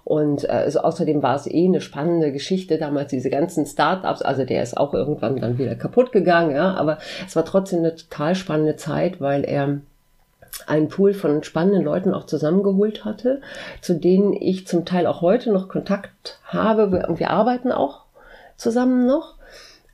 [0.05, 4.21] Und äh, also außerdem war es eh eine spannende Geschichte damals, diese ganzen Startups.
[4.21, 7.93] Also der ist auch irgendwann dann wieder kaputt gegangen, ja, aber es war trotzdem eine
[7.97, 9.81] total spannende Zeit, weil er
[10.65, 13.41] einen Pool von spannenden Leuten auch zusammengeholt hatte,
[13.81, 18.05] zu denen ich zum Teil auch heute noch Kontakt habe und wir arbeiten auch
[18.57, 19.35] zusammen noch.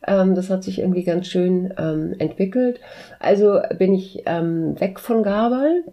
[0.05, 2.79] Ähm, das hat sich irgendwie ganz schön ähm, entwickelt.
[3.19, 5.83] Also bin ich ähm, weg von Gabal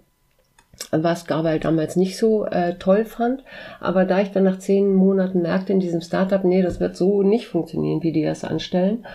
[0.91, 3.45] was Gabel damals nicht so äh, toll fand.
[3.81, 7.23] Aber da ich dann nach zehn Monaten merkte in diesem Startup, nee, das wird so
[7.23, 9.07] nicht funktionieren, wie die das anstellen,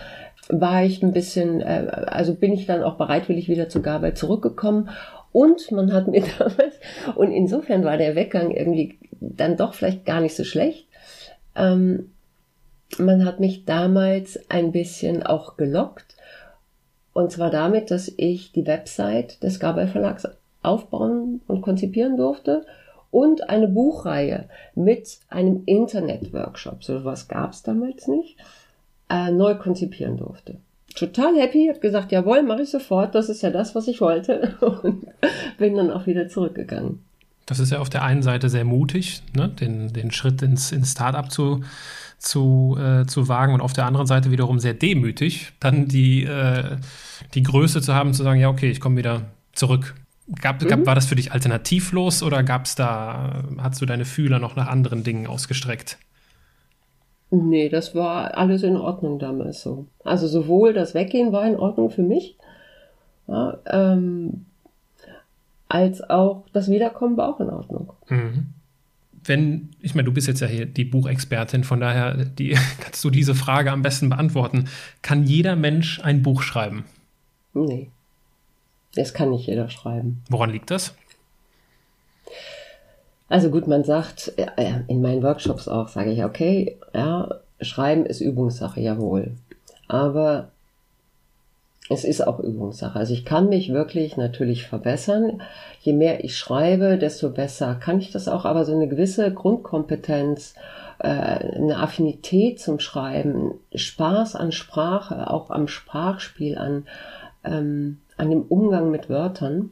[0.48, 4.90] war ich ein bisschen, äh, also bin ich dann auch bereitwillig wieder zu Gabel zurückgekommen.
[5.36, 6.80] Und man hat mir damals,
[7.14, 10.86] und insofern war der Weggang irgendwie dann doch vielleicht gar nicht so schlecht.
[11.54, 12.10] Ähm,
[12.96, 16.16] man hat mich damals ein bisschen auch gelockt.
[17.12, 20.26] Und zwar damit, dass ich die Website des Gabel Verlags
[20.62, 22.64] aufbauen und konzipieren durfte
[23.10, 28.38] und eine Buchreihe mit einem Internet-Workshop, so was gab es damals nicht,
[29.10, 30.56] äh, neu konzipieren durfte.
[30.96, 34.56] Total happy, hat gesagt, jawohl, mache ich sofort, das ist ja das, was ich wollte
[34.82, 35.06] und
[35.58, 37.04] bin dann auch wieder zurückgegangen.
[37.44, 39.48] Das ist ja auf der einen Seite sehr mutig, ne?
[39.48, 41.62] den, den Schritt ins, ins Startup zu,
[42.18, 46.76] zu, äh, zu wagen und auf der anderen Seite wiederum sehr demütig, dann die, äh,
[47.34, 49.94] die Größe zu haben, zu sagen, ja, okay, ich komme wieder zurück
[50.40, 50.86] Gab, gab, mhm.
[50.86, 54.66] War das für dich alternativlos oder gab es da, hast du deine Fühler noch nach
[54.66, 55.98] anderen Dingen ausgestreckt?
[57.30, 59.86] Nee, das war alles in Ordnung damals so.
[60.04, 62.36] Also sowohl das Weggehen war in Ordnung für mich,
[63.26, 64.46] ja, ähm,
[65.68, 67.92] als auch das Wiederkommen war auch in Ordnung.
[68.08, 68.46] Mhm.
[69.24, 73.10] Wenn, ich meine, du bist jetzt ja hier die Buchexpertin, von daher die, kannst du
[73.10, 74.68] diese Frage am besten beantworten.
[75.02, 76.84] Kann jeder Mensch ein Buch schreiben?
[77.52, 77.90] Nee.
[78.94, 80.22] Das kann nicht jeder schreiben.
[80.30, 80.94] Woran liegt das?
[83.28, 84.32] Also gut, man sagt,
[84.86, 89.32] in meinen Workshops auch, sage ich, okay, ja, Schreiben ist Übungssache, jawohl.
[89.88, 90.50] Aber
[91.88, 92.98] es ist auch Übungssache.
[92.98, 95.42] Also ich kann mich wirklich natürlich verbessern.
[95.80, 98.44] Je mehr ich schreibe, desto besser kann ich das auch.
[98.44, 100.54] Aber so eine gewisse Grundkompetenz,
[100.98, 106.86] äh, eine Affinität zum Schreiben, Spaß an Sprache, auch am Sprachspiel, an
[107.46, 109.70] ähm, an dem Umgang mit Wörtern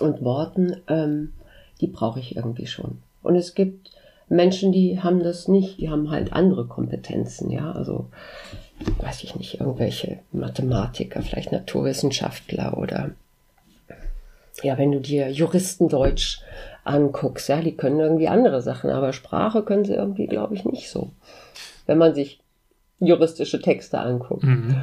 [0.00, 1.32] und Worten, ähm,
[1.80, 2.98] die brauche ich irgendwie schon.
[3.22, 3.90] Und es gibt
[4.28, 8.06] Menschen, die haben das nicht, die haben halt andere Kompetenzen, ja, also
[9.00, 13.10] weiß ich nicht, irgendwelche Mathematiker, vielleicht Naturwissenschaftler oder
[14.62, 16.40] ja, wenn du dir Juristendeutsch
[16.84, 20.88] anguckst, ja, die können irgendwie andere Sachen, aber Sprache können sie irgendwie, glaube ich, nicht
[20.88, 21.10] so.
[21.86, 22.40] Wenn man sich
[22.98, 24.44] juristische Texte anguckt.
[24.44, 24.82] Mhm.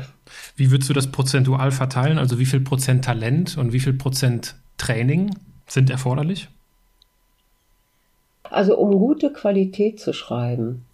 [0.56, 2.20] Wie würdest du das prozentual verteilen?
[2.20, 6.50] Also wie viel Prozent Talent und wie viel Prozent Training sind erforderlich?
[8.54, 10.86] Also um gute Qualität zu schreiben,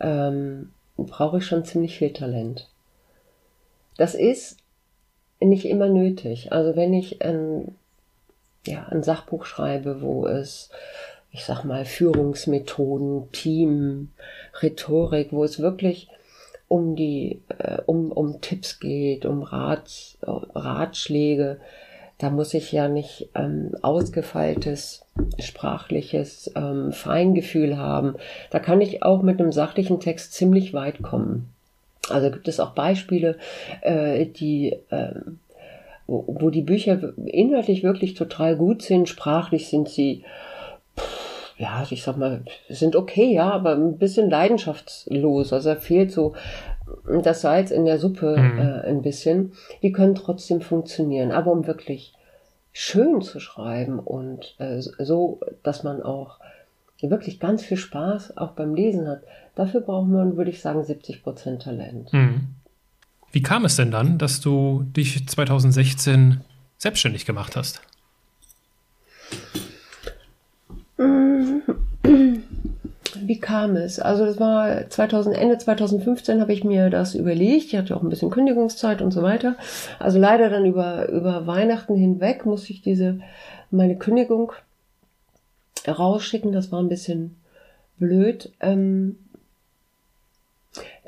[0.00, 2.68] ähm, brauche ich schon ziemlich viel Talent.
[3.96, 4.56] Das ist
[5.38, 6.50] nicht immer nötig.
[6.50, 7.76] Also wenn ich ein,
[8.66, 10.70] ja, ein Sachbuch schreibe, wo es,
[11.30, 14.10] ich sag mal, Führungsmethoden, Team,
[14.60, 16.08] Rhetorik, wo es wirklich
[16.66, 21.60] um die, äh, um, um Tipps geht, um Rat, Ratschläge.
[22.18, 25.04] Da muss ich ja nicht ähm, ausgefeiltes
[25.38, 28.14] sprachliches ähm, Feingefühl haben.
[28.50, 31.50] Da kann ich auch mit einem sachlichen Text ziemlich weit kommen.
[32.08, 33.36] Also gibt es auch Beispiele,
[33.82, 35.14] äh, die äh,
[36.06, 40.24] wo, wo die Bücher inhaltlich wirklich total gut sind, sprachlich sind sie
[41.58, 45.54] ja, ich sag mal, sind okay, ja, aber ein bisschen leidenschaftslos.
[45.54, 46.34] Also da fehlt so
[47.22, 48.58] das Salz in der Suppe mhm.
[48.58, 49.52] äh, ein bisschen.
[49.82, 51.32] Die können trotzdem funktionieren.
[51.32, 52.14] Aber um wirklich
[52.72, 56.38] schön zu schreiben und äh, so, dass man auch
[57.00, 59.22] wirklich ganz viel Spaß auch beim Lesen hat,
[59.54, 62.12] dafür braucht man, würde ich sagen, 70 Prozent Talent.
[62.12, 62.48] Mhm.
[63.32, 66.40] Wie kam es denn dann, dass du dich 2016
[66.78, 67.80] selbstständig gemacht hast?
[73.22, 73.98] Wie kam es?
[73.98, 77.66] Also das war 2000, Ende 2015 habe ich mir das überlegt.
[77.66, 79.56] Ich hatte auch ein bisschen Kündigungszeit und so weiter.
[79.98, 83.20] Also leider dann über, über Weihnachten hinweg musste ich diese,
[83.70, 84.52] meine Kündigung
[85.86, 86.52] rausschicken.
[86.52, 87.36] Das war ein bisschen
[87.98, 88.52] blöd.
[88.60, 89.16] Ähm,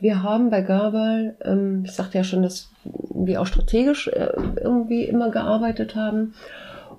[0.00, 4.30] wir haben bei Gabal, ähm, ich sagte ja schon, dass wir auch strategisch äh,
[4.62, 6.34] irgendwie immer gearbeitet haben.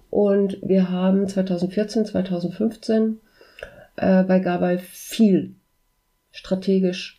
[0.09, 3.19] Und wir haben 2014, 2015
[3.99, 5.55] äh, bei Gabal viel
[6.31, 7.17] strategisch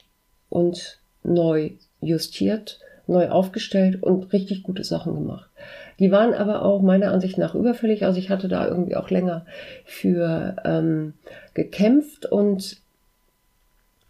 [0.48, 5.50] und neu justiert, neu aufgestellt und richtig gute Sachen gemacht.
[5.98, 8.04] Die waren aber auch meiner Ansicht nach überfällig.
[8.04, 9.44] Also ich hatte da irgendwie auch länger
[9.84, 11.14] für ähm,
[11.54, 12.78] gekämpft und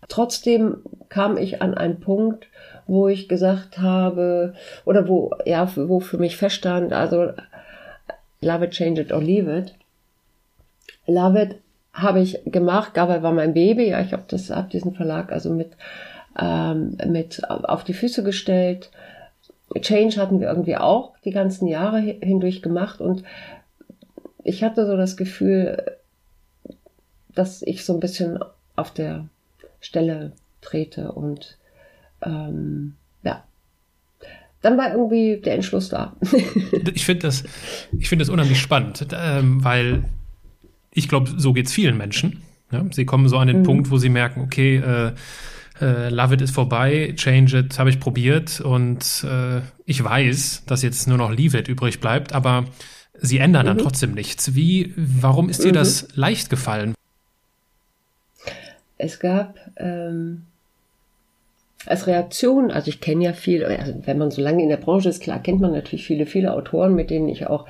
[0.08, 0.78] trotzdem
[1.08, 2.46] kam ich an einen Punkt,
[2.86, 4.54] wo ich gesagt habe,
[4.84, 7.32] oder wo, ja, wo für mich feststand, also
[8.40, 9.74] Love It, Change It or Leave It.
[11.06, 11.56] Love It
[12.02, 15.50] habe ich gemacht, Gabel war mein Baby, ja, ich habe das ab diesen Verlag also
[15.50, 15.72] mit
[16.38, 18.90] ähm, mit auf die Füße gestellt.
[19.80, 23.22] Change hatten wir irgendwie auch die ganzen Jahre hindurch gemacht und
[24.42, 25.96] ich hatte so das Gefühl,
[27.34, 28.38] dass ich so ein bisschen
[28.74, 29.26] auf der
[29.80, 31.58] Stelle trete und
[32.22, 33.44] ähm, ja,
[34.62, 36.16] dann war irgendwie der Entschluss da.
[36.94, 37.44] ich finde das,
[37.98, 40.04] ich finde das unheimlich spannend, ähm, weil
[40.92, 42.42] ich glaube, so geht es vielen Menschen.
[42.70, 42.84] Ja?
[42.90, 43.64] Sie kommen so an den mhm.
[43.64, 45.12] Punkt, wo sie merken, okay, äh,
[45.80, 50.82] äh, Love It ist vorbei, Change It habe ich probiert und äh, ich weiß, dass
[50.82, 52.66] jetzt nur noch Leave It übrig bleibt, aber
[53.18, 53.68] sie ändern mhm.
[53.68, 54.54] dann trotzdem nichts.
[54.54, 55.74] Wie, warum ist dir mhm.
[55.74, 56.94] das leicht gefallen?
[58.98, 60.42] Es gab ähm,
[61.86, 65.08] als Reaktion, also ich kenne ja viel, also wenn man so lange in der Branche
[65.08, 67.66] ist, klar kennt man natürlich viele, viele Autoren, mit denen ich auch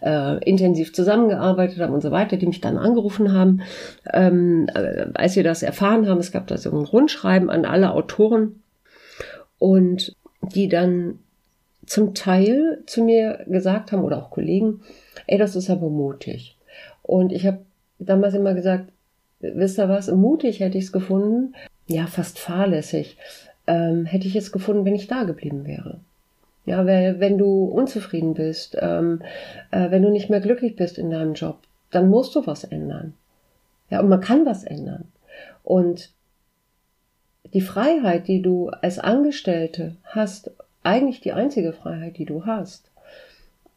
[0.00, 3.62] äh, intensiv zusammengearbeitet habe und so weiter, die mich dann angerufen haben,
[4.12, 6.18] ähm, äh, als wir das erfahren haben.
[6.18, 8.62] Es gab da so ein Rundschreiben an alle Autoren
[9.58, 11.20] und die dann
[11.86, 14.80] zum Teil zu mir gesagt haben oder auch Kollegen,
[15.26, 16.56] ey, das ist aber mutig.
[17.02, 17.58] Und ich habe
[18.00, 18.90] damals immer gesagt,
[19.38, 21.54] wisst ihr was, mutig hätte ich es gefunden,
[21.86, 23.16] ja, fast fahrlässig
[23.66, 26.00] ähm, hätte ich es gefunden, wenn ich da geblieben wäre.
[26.64, 29.22] Ja, weil wenn du unzufrieden bist, ähm,
[29.72, 31.58] äh, wenn du nicht mehr glücklich bist in deinem Job,
[31.90, 33.14] dann musst du was ändern.
[33.90, 35.04] Ja, und man kann was ändern.
[35.64, 36.10] Und
[37.52, 40.52] die Freiheit, die du als Angestellte hast,
[40.84, 42.91] eigentlich die einzige Freiheit, die du hast,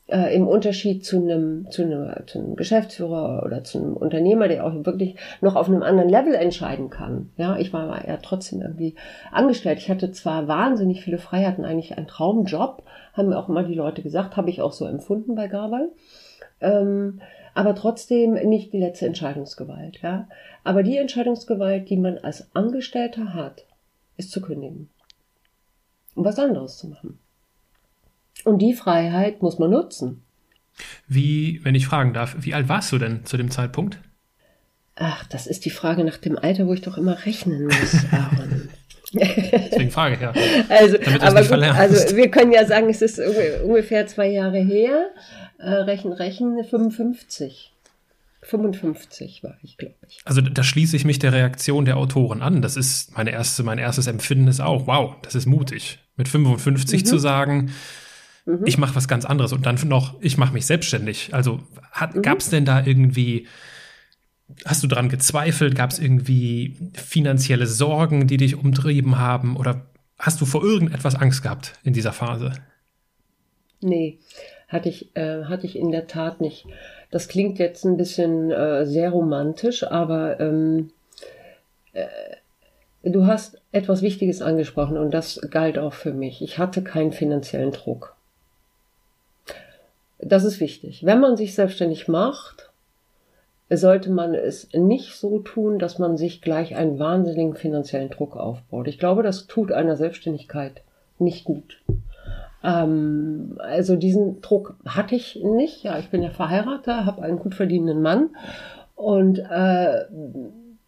[0.08, 4.66] äh, im Unterschied zu einem, zu, einem, zu einem Geschäftsführer oder zu einem Unternehmer, der
[4.66, 7.32] auch wirklich noch auf einem anderen Level entscheiden kann.
[7.38, 8.96] Ja, ich war ja trotzdem irgendwie
[9.32, 9.80] angestellt.
[9.80, 14.04] Ich hatte zwar wahnsinnig viele Freiheiten, eigentlich ein Traumjob, haben mir auch immer die Leute
[14.04, 15.90] gesagt, habe ich auch so empfunden bei Gabal.
[16.62, 17.22] Ähm,
[17.54, 20.02] aber trotzdem nicht die letzte Entscheidungsgewalt.
[20.02, 20.28] Ja?
[20.64, 23.66] Aber die Entscheidungsgewalt, die man als Angestellter hat,
[24.18, 24.90] ist zu kündigen.
[26.16, 27.20] Um was anderes zu machen.
[28.46, 30.24] Und die Freiheit muss man nutzen.
[31.08, 34.00] Wie, wenn ich fragen darf, wie alt warst du denn zu dem Zeitpunkt?
[34.96, 38.70] Ach, das ist die Frage nach dem Alter, wo ich doch immer rechnen muss, Aaron.
[39.14, 40.34] Deswegen frage ich ja.
[40.70, 43.20] Also, aber gut, also wir können ja sagen, es ist
[43.64, 45.10] ungefähr zwei Jahre her.
[45.58, 47.74] Äh, rechen, rechen, 55.
[48.44, 50.20] 55 war ich, glaube ich.
[50.26, 52.62] Also da schließe ich mich der Reaktion der Autoren an.
[52.62, 56.00] Das ist meine erste, mein erstes Empfinden ist auch, wow, das ist mutig.
[56.16, 57.06] Mit 55 mhm.
[57.06, 57.72] zu sagen,
[58.46, 58.64] Mhm.
[58.66, 61.34] Ich mache was ganz anderes und dann noch, ich mache mich selbstständig.
[61.34, 61.60] Also
[62.14, 62.22] mhm.
[62.22, 63.48] gab es denn da irgendwie,
[64.66, 65.76] hast du daran gezweifelt?
[65.76, 69.58] Gab es irgendwie finanzielle Sorgen, die dich umtrieben haben?
[69.58, 69.86] Oder
[70.18, 72.54] hast du vor irgendetwas Angst gehabt in dieser Phase?
[73.82, 74.20] Nee,
[74.68, 76.66] hatte ich, äh, hatte ich in der Tat nicht.
[77.12, 80.92] Das klingt jetzt ein bisschen äh, sehr romantisch, aber ähm,
[81.94, 82.08] äh,
[83.04, 86.42] du hast etwas Wichtiges angesprochen und das galt auch für mich.
[86.42, 88.15] Ich hatte keinen finanziellen Druck.
[90.28, 91.06] Das ist wichtig.
[91.06, 92.72] Wenn man sich selbstständig macht,
[93.70, 98.88] sollte man es nicht so tun, dass man sich gleich einen wahnsinnigen finanziellen Druck aufbaut.
[98.88, 100.82] Ich glaube, das tut einer Selbstständigkeit
[101.20, 101.84] nicht gut.
[102.64, 105.84] Ähm, also diesen Druck hatte ich nicht.
[105.84, 108.32] Ja, ich bin ja verheiratet, habe einen gut verdienenden Mann
[108.96, 110.06] und äh,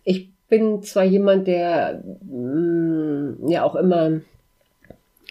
[0.04, 4.22] ich bin zwar jemand, der mh, mm, ja auch immer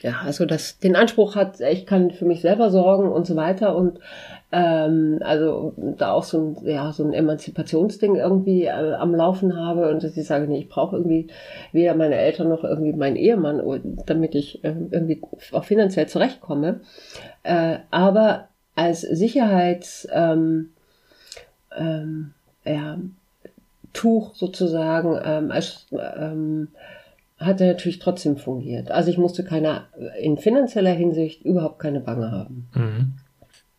[0.03, 3.75] ja, also das den Anspruch hat, ich kann für mich selber sorgen und so weiter
[3.75, 3.99] und
[4.53, 9.89] ähm, also da auch so ein ja so ein Emanzipationsding irgendwie äh, am Laufen habe
[9.89, 11.29] und dass ich sage, nee, ich brauche irgendwie
[11.73, 13.63] weder meine Eltern noch irgendwie meinen Ehemann,
[14.07, 15.21] damit ich äh, irgendwie
[15.53, 16.81] auch finanziell zurechtkomme.
[17.43, 20.71] Äh, aber als Sicherheits ähm,
[21.77, 22.99] ähm, ja,
[23.93, 26.69] Tuch sozusagen ähm, als ähm,
[27.39, 28.91] hat er natürlich trotzdem fungiert.
[28.91, 29.85] Also ich musste keine,
[30.21, 32.69] in finanzieller Hinsicht überhaupt keine Bange haben.
[32.75, 33.13] Mhm.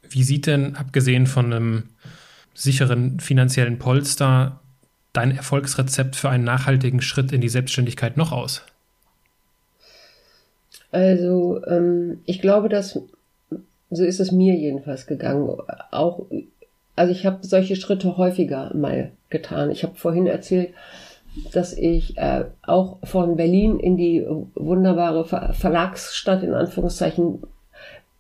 [0.10, 1.84] Wie sieht denn, abgesehen von einem
[2.54, 4.62] sicheren finanziellen Polster,
[5.14, 8.64] dein Erfolgsrezept für einen nachhaltigen Schritt in die Selbstständigkeit noch aus?
[10.92, 13.00] Also ähm, ich glaube, dass
[13.90, 15.50] so ist es mir jedenfalls gegangen.
[15.92, 16.26] Auch,
[16.96, 19.72] also ich habe solche Schritte häufiger mal getan.
[19.72, 20.74] Ich habe vorhin erzählt,
[21.54, 27.44] dass ich äh, auch von Berlin in die wunderbare Ver Verlagsstadt in Anführungszeichen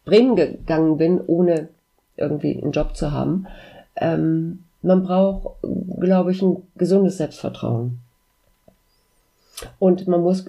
[0.05, 1.69] Bremen gegangen bin, ohne
[2.15, 3.47] irgendwie einen Job zu haben.
[3.95, 5.57] Ähm, man braucht,
[5.99, 7.99] glaube ich, ein gesundes Selbstvertrauen.
[9.79, 10.45] Und man muss,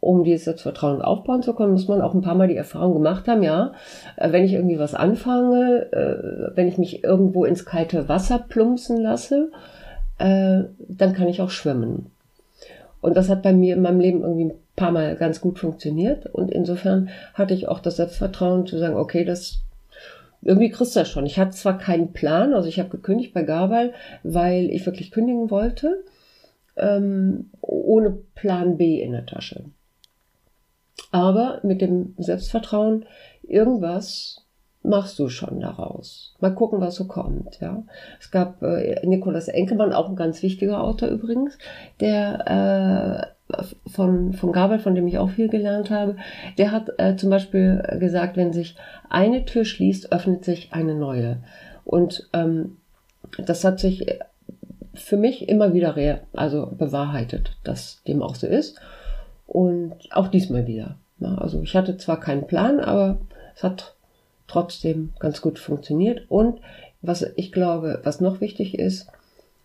[0.00, 3.28] um dieses Selbstvertrauen aufbauen zu können, muss man auch ein paar Mal die Erfahrung gemacht
[3.28, 3.72] haben, ja,
[4.16, 9.00] äh, wenn ich irgendwie was anfange, äh, wenn ich mich irgendwo ins kalte Wasser plumpsen
[9.00, 9.50] lasse,
[10.18, 12.10] äh, dann kann ich auch schwimmen.
[13.00, 16.26] Und das hat bei mir in meinem Leben irgendwie ein paar Mal ganz gut funktioniert.
[16.26, 19.60] Und insofern hatte ich auch das Selbstvertrauen zu sagen, okay, das,
[20.42, 21.26] irgendwie kriegst du das schon.
[21.26, 23.92] Ich hatte zwar keinen Plan, also ich habe gekündigt bei Gabal,
[24.22, 26.04] weil ich wirklich kündigen wollte,
[26.76, 29.64] ähm, ohne Plan B in der Tasche.
[31.10, 33.06] Aber mit dem Selbstvertrauen,
[33.42, 34.44] irgendwas
[34.88, 36.34] machst du schon daraus.
[36.40, 37.60] Mal gucken, was so kommt.
[37.60, 37.82] Ja,
[38.18, 41.58] es gab äh, Nikolaus Enkelmann, auch ein ganz wichtiger Autor übrigens,
[42.00, 46.16] der äh, von von Gabel, von dem ich auch viel gelernt habe,
[46.58, 48.76] der hat äh, zum Beispiel gesagt, wenn sich
[49.08, 51.38] eine Tür schließt, öffnet sich eine neue.
[51.84, 52.78] Und ähm,
[53.38, 54.06] das hat sich
[54.94, 55.94] für mich immer wieder
[56.34, 58.80] also bewahrheitet, dass dem auch so ist.
[59.46, 60.96] Und auch diesmal wieder.
[61.20, 63.18] Ja, also ich hatte zwar keinen Plan, aber
[63.54, 63.94] es hat
[64.48, 66.22] trotzdem ganz gut funktioniert.
[66.28, 66.60] Und
[67.00, 69.06] was ich glaube, was noch wichtig ist,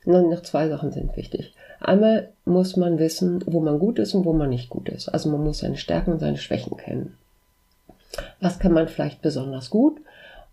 [0.05, 1.53] noch zwei Sachen sind wichtig.
[1.79, 5.09] Einmal muss man wissen, wo man gut ist und wo man nicht gut ist.
[5.09, 7.17] Also man muss seine Stärken und seine Schwächen kennen.
[8.39, 9.99] Was kann man vielleicht besonders gut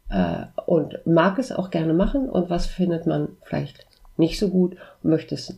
[0.09, 4.77] äh, und mag es auch gerne machen und was findet man vielleicht nicht so gut
[5.03, 5.57] und möchte es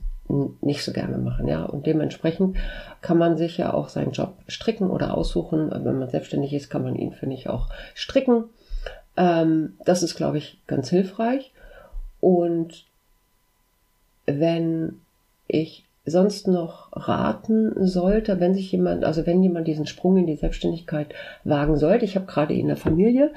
[0.60, 1.64] nicht so gerne machen, ja.
[1.64, 2.56] Und dementsprechend
[3.00, 5.70] kann man sich ja auch seinen Job stricken oder aussuchen.
[5.70, 8.44] Wenn man selbstständig ist, kann man ihn, finde ich, auch stricken.
[9.16, 11.52] Ähm, das ist, glaube ich, ganz hilfreich.
[12.20, 12.86] Und
[14.26, 15.00] wenn
[15.48, 20.36] ich sonst noch raten sollte, wenn sich jemand, also wenn jemand diesen Sprung in die
[20.36, 23.32] Selbstständigkeit wagen sollte, ich habe gerade in der Familie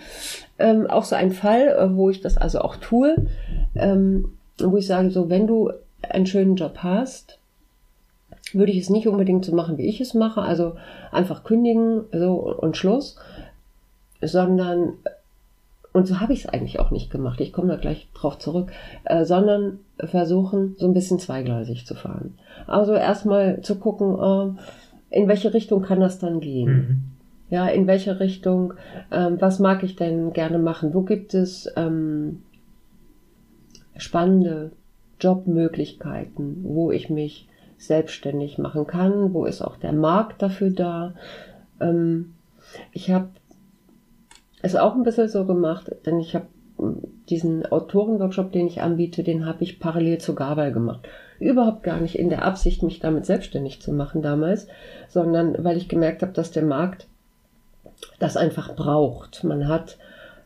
[0.57, 3.28] ähm, auch so einen Fall, äh, wo ich das also auch tue,
[3.76, 5.71] ähm, wo ich sage, so wenn du
[6.01, 7.39] einen schönen Job hast,
[8.53, 10.76] würde ich es nicht unbedingt so machen, wie ich es mache, also
[11.11, 13.17] einfach kündigen so und Schluss,
[14.21, 14.93] sondern
[15.95, 17.39] und so habe ich es eigentlich auch nicht gemacht.
[17.39, 18.69] Ich komme da gleich drauf zurück,
[19.05, 22.33] äh, sondern versuchen, so ein bisschen zweigleisig zu fahren.
[22.67, 24.57] Also erstmal zu gucken,
[25.09, 26.67] äh, in welche Richtung kann das dann gehen.
[26.67, 27.03] Mhm.
[27.49, 28.73] Ja, in welche Richtung,
[29.09, 30.93] äh, was mag ich denn gerne machen?
[30.93, 32.41] Wo gibt es ähm,
[33.95, 34.71] spannende
[35.21, 39.33] Jobmöglichkeiten, wo ich mich selbstständig machen kann?
[39.33, 41.13] Wo ist auch der Markt dafür da?
[41.79, 42.33] Ähm,
[42.91, 43.29] ich habe
[44.66, 46.47] es auch ein bisschen so gemacht, denn ich habe
[47.30, 51.07] diesen Autorenworkshop, den ich anbiete, den habe ich parallel zu Gabel gemacht.
[51.39, 54.68] Überhaupt gar nicht in der Absicht, mich damit selbstständig zu machen damals,
[55.07, 57.07] sondern weil ich gemerkt habe, dass der Markt
[58.20, 59.43] das einfach braucht.
[59.43, 59.97] Man hat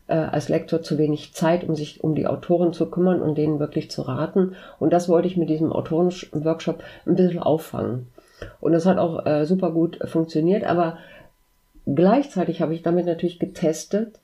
[0.06, 3.58] äh, als Lektor zu wenig Zeit, um sich um die Autoren zu kümmern und denen
[3.58, 4.54] wirklich zu raten.
[4.78, 8.06] Und das wollte ich mit diesem Autorenworkshop ein bisschen auffangen.
[8.60, 10.98] Und das hat auch äh, super gut funktioniert, aber
[11.86, 14.18] Gleichzeitig habe ich damit natürlich getestet,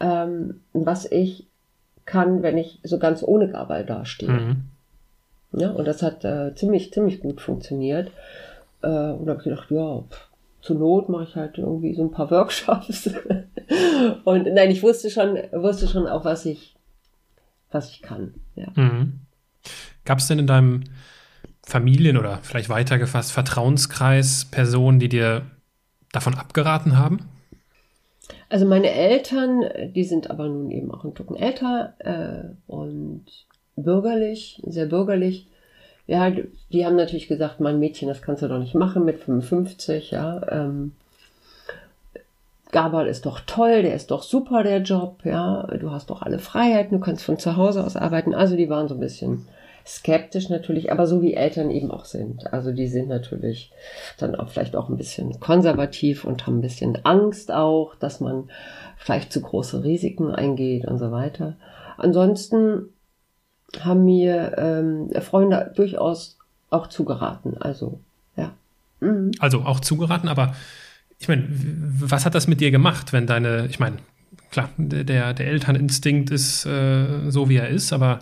[0.00, 1.46] ähm, was ich
[2.06, 4.30] kann, wenn ich so ganz ohne Gabel dastehe.
[4.30, 4.56] Mhm.
[5.52, 8.10] Ja, und das hat äh, ziemlich, ziemlich gut funktioniert.
[8.82, 10.28] Äh, und da habe ich gedacht, ja, pff,
[10.62, 13.10] zur Not mache ich halt irgendwie so ein paar Workshops.
[14.24, 16.76] und nein, ich wusste schon, wusste schon auch, was ich,
[17.70, 18.34] was ich kann.
[18.54, 18.68] Ja.
[18.74, 19.20] Mhm.
[20.04, 20.84] Gab es denn in deinem
[21.62, 25.42] Familien- oder vielleicht weitergefasst Vertrauenskreis Personen, die dir
[26.12, 27.28] davon abgeraten haben?
[28.48, 33.24] Also meine Eltern, die sind aber nun eben auch ein Tucken älter äh, und
[33.76, 35.46] bürgerlich, sehr bürgerlich.
[36.06, 36.32] Ja,
[36.72, 40.40] die haben natürlich gesagt, mein Mädchen, das kannst du doch nicht machen mit 55, ja.
[40.50, 40.92] Ähm,
[42.72, 45.66] Gabal ist doch toll, der ist doch super, der Job, ja.
[45.78, 48.34] Du hast doch alle Freiheiten, du kannst von zu Hause aus arbeiten.
[48.34, 49.46] Also die waren so ein bisschen
[49.86, 52.52] skeptisch natürlich, aber so wie Eltern eben auch sind.
[52.52, 53.72] Also die sind natürlich
[54.18, 58.50] dann auch vielleicht auch ein bisschen konservativ und haben ein bisschen Angst auch, dass man
[58.96, 61.56] vielleicht zu große Risiken eingeht und so weiter.
[61.96, 62.90] Ansonsten
[63.78, 66.38] haben mir ähm, Freunde durchaus
[66.70, 67.56] auch zugeraten.
[67.58, 68.00] Also
[68.36, 68.52] ja.
[69.00, 69.32] Mhm.
[69.38, 70.54] Also auch zugeraten, aber
[71.18, 73.96] ich meine, was hat das mit dir gemacht, wenn deine, ich meine,
[74.50, 78.20] klar, der, der Elterninstinkt ist äh, so, wie er ist, aber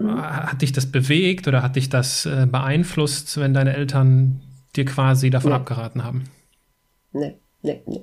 [0.00, 4.40] hat dich das bewegt oder hat dich das äh, beeinflusst, wenn deine Eltern
[4.76, 5.56] dir quasi davon nee.
[5.56, 6.24] abgeraten haben?
[7.12, 8.02] Nee, nee, nee.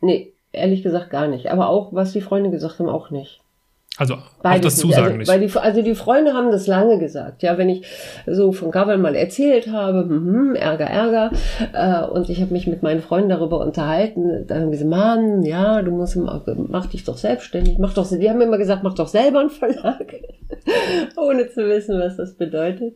[0.00, 1.50] Nee, ehrlich gesagt gar nicht.
[1.50, 3.40] Aber auch, was die Freunde gesagt haben, auch nicht.
[3.96, 5.28] Also Beides auch das Zusagen also, nicht.
[5.28, 7.42] Weil die, also die Freunde haben das lange gesagt.
[7.42, 7.86] Ja, wenn ich
[8.26, 11.32] so von Gavel mal erzählt habe, hm, hm, Ärger, Ärger,
[11.72, 15.42] äh, und ich habe mich mit meinen Freunden darüber unterhalten, dann haben sie gesagt, Mann,
[15.42, 19.08] ja, du musst mach dich doch selbstständig, mach doch, die haben immer gesagt, mach doch
[19.08, 20.14] selber einen Verlag,
[21.16, 22.94] ohne zu wissen, was das bedeutet.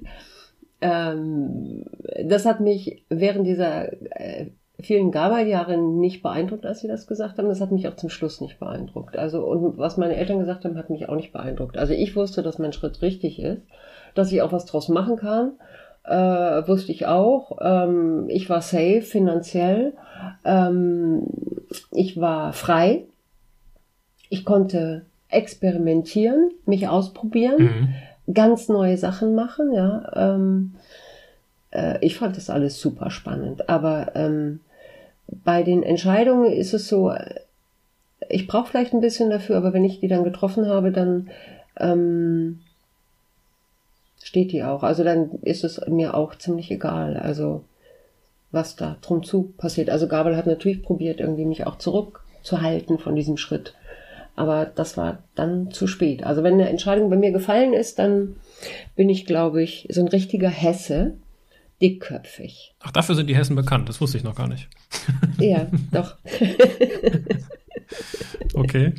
[0.80, 1.84] Ähm,
[2.24, 4.46] das hat mich während dieser äh,
[4.80, 7.48] vielen Gabal-Jahren nicht beeindruckt, als sie das gesagt haben.
[7.48, 9.16] Das hat mich auch zum Schluss nicht beeindruckt.
[9.16, 11.78] Also, und was meine Eltern gesagt haben, hat mich auch nicht beeindruckt.
[11.78, 13.62] Also ich wusste, dass mein Schritt richtig ist,
[14.14, 15.52] dass ich auch was draus machen kann.
[16.04, 17.58] Äh, wusste ich auch.
[17.62, 19.94] Ähm, ich war safe finanziell.
[20.44, 21.22] Ähm,
[21.92, 23.04] ich war frei.
[24.28, 27.62] Ich konnte experimentieren, mich ausprobieren,
[28.26, 28.34] mhm.
[28.34, 30.10] ganz neue Sachen machen, ja.
[30.14, 30.74] Ähm,
[31.74, 34.60] äh, ich fand das alles super spannend, aber ähm,
[35.26, 37.12] bei den Entscheidungen ist es so,
[38.28, 41.30] ich brauche vielleicht ein bisschen dafür, aber wenn ich die dann getroffen habe, dann
[41.78, 42.60] ähm,
[44.22, 44.82] steht die auch.
[44.82, 47.64] Also dann ist es mir auch ziemlich egal, also
[48.50, 49.90] was da drum zu passiert.
[49.90, 53.74] Also Gabel hat natürlich probiert, irgendwie mich auch zurückzuhalten von diesem Schritt.
[54.36, 56.24] Aber das war dann zu spät.
[56.24, 58.36] Also wenn eine Entscheidung bei mir gefallen ist, dann
[58.96, 61.14] bin ich, glaube ich, so ein richtiger Hesse,
[61.80, 62.74] dickköpfig.
[62.80, 63.88] Ach, dafür sind die Hessen bekannt.
[63.88, 64.68] Das wusste ich noch gar nicht.
[65.38, 66.16] Ja, doch.
[68.54, 68.94] okay.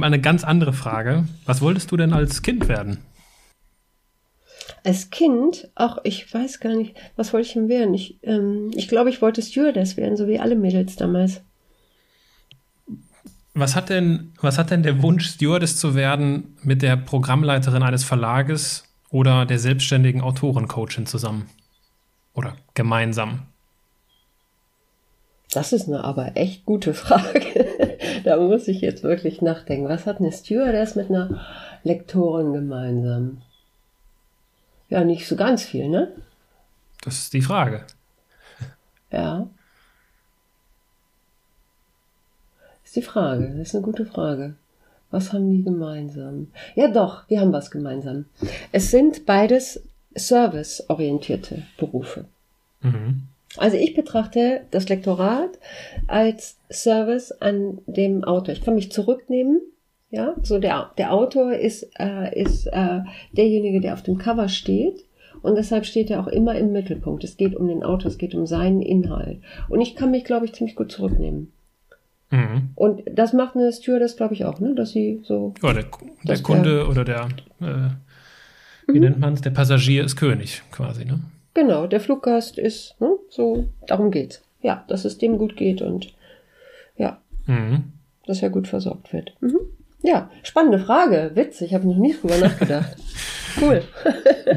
[0.00, 1.26] Eine ganz andere Frage.
[1.46, 2.98] Was wolltest du denn als Kind werden?
[4.84, 7.94] Als Kind, auch ich weiß gar nicht, was wollte ich denn werden?
[7.94, 11.40] Ich, ähm, ich glaube, ich wollte Stewardess werden, so wie alle Mädels damals.
[13.54, 18.04] Was hat denn, was hat denn der Wunsch, Stewardess zu werden, mit der Programmleiterin eines
[18.04, 21.48] Verlages oder der selbstständigen Autorencoachin zusammen?
[22.34, 23.46] Oder gemeinsam?
[25.50, 27.98] Das ist eine aber echt gute Frage.
[28.24, 29.88] da muss ich jetzt wirklich nachdenken.
[29.88, 31.40] Was hat eine Stewardess mit einer
[31.84, 33.40] Lektorin gemeinsam?
[34.90, 36.12] Ja, nicht so ganz viel, ne?
[37.02, 37.86] Das ist die Frage.
[39.10, 39.48] Ja.
[42.82, 43.54] Das ist die Frage.
[43.56, 44.54] Das ist eine gute Frage.
[45.10, 46.48] Was haben die gemeinsam?
[46.74, 48.26] Ja, doch, die haben was gemeinsam.
[48.72, 49.82] Es sind beides
[50.14, 52.26] serviceorientierte Berufe.
[52.82, 53.22] Mhm.
[53.56, 55.58] Also ich betrachte das Lektorat
[56.06, 58.52] als Service an dem Autor.
[58.52, 59.60] Ich kann mich zurücknehmen.
[60.10, 63.00] Ja, so der, der Autor ist, äh, ist äh,
[63.32, 65.04] derjenige, der auf dem Cover steht.
[65.42, 67.24] Und deshalb steht er auch immer im Mittelpunkt.
[67.24, 69.38] Es geht um den Autor, es geht um seinen Inhalt.
[69.68, 71.52] Und ich kann mich, glaube ich, ziemlich gut zurücknehmen.
[72.30, 72.70] Mhm.
[72.74, 74.74] Und das macht eine Stewardess, glaube ich, auch, ne?
[74.74, 75.54] Dass sie so.
[75.62, 75.86] Ja, der,
[76.24, 77.28] der Kunde der, oder der,
[77.60, 77.90] äh,
[78.86, 79.00] wie mhm.
[79.00, 79.40] nennt man es?
[79.40, 81.20] Der Passagier ist König, quasi, ne?
[81.54, 83.10] Genau, der Fluggast ist, ne?
[83.30, 84.42] So, darum geht's.
[84.60, 86.12] Ja, dass es dem gut geht und
[86.96, 87.92] ja, mhm.
[88.26, 89.32] dass er gut versorgt wird.
[89.40, 89.58] Mhm.
[90.02, 91.32] Ja, spannende Frage.
[91.34, 92.96] Witzig, habe noch nie drüber nachgedacht.
[93.60, 93.82] cool.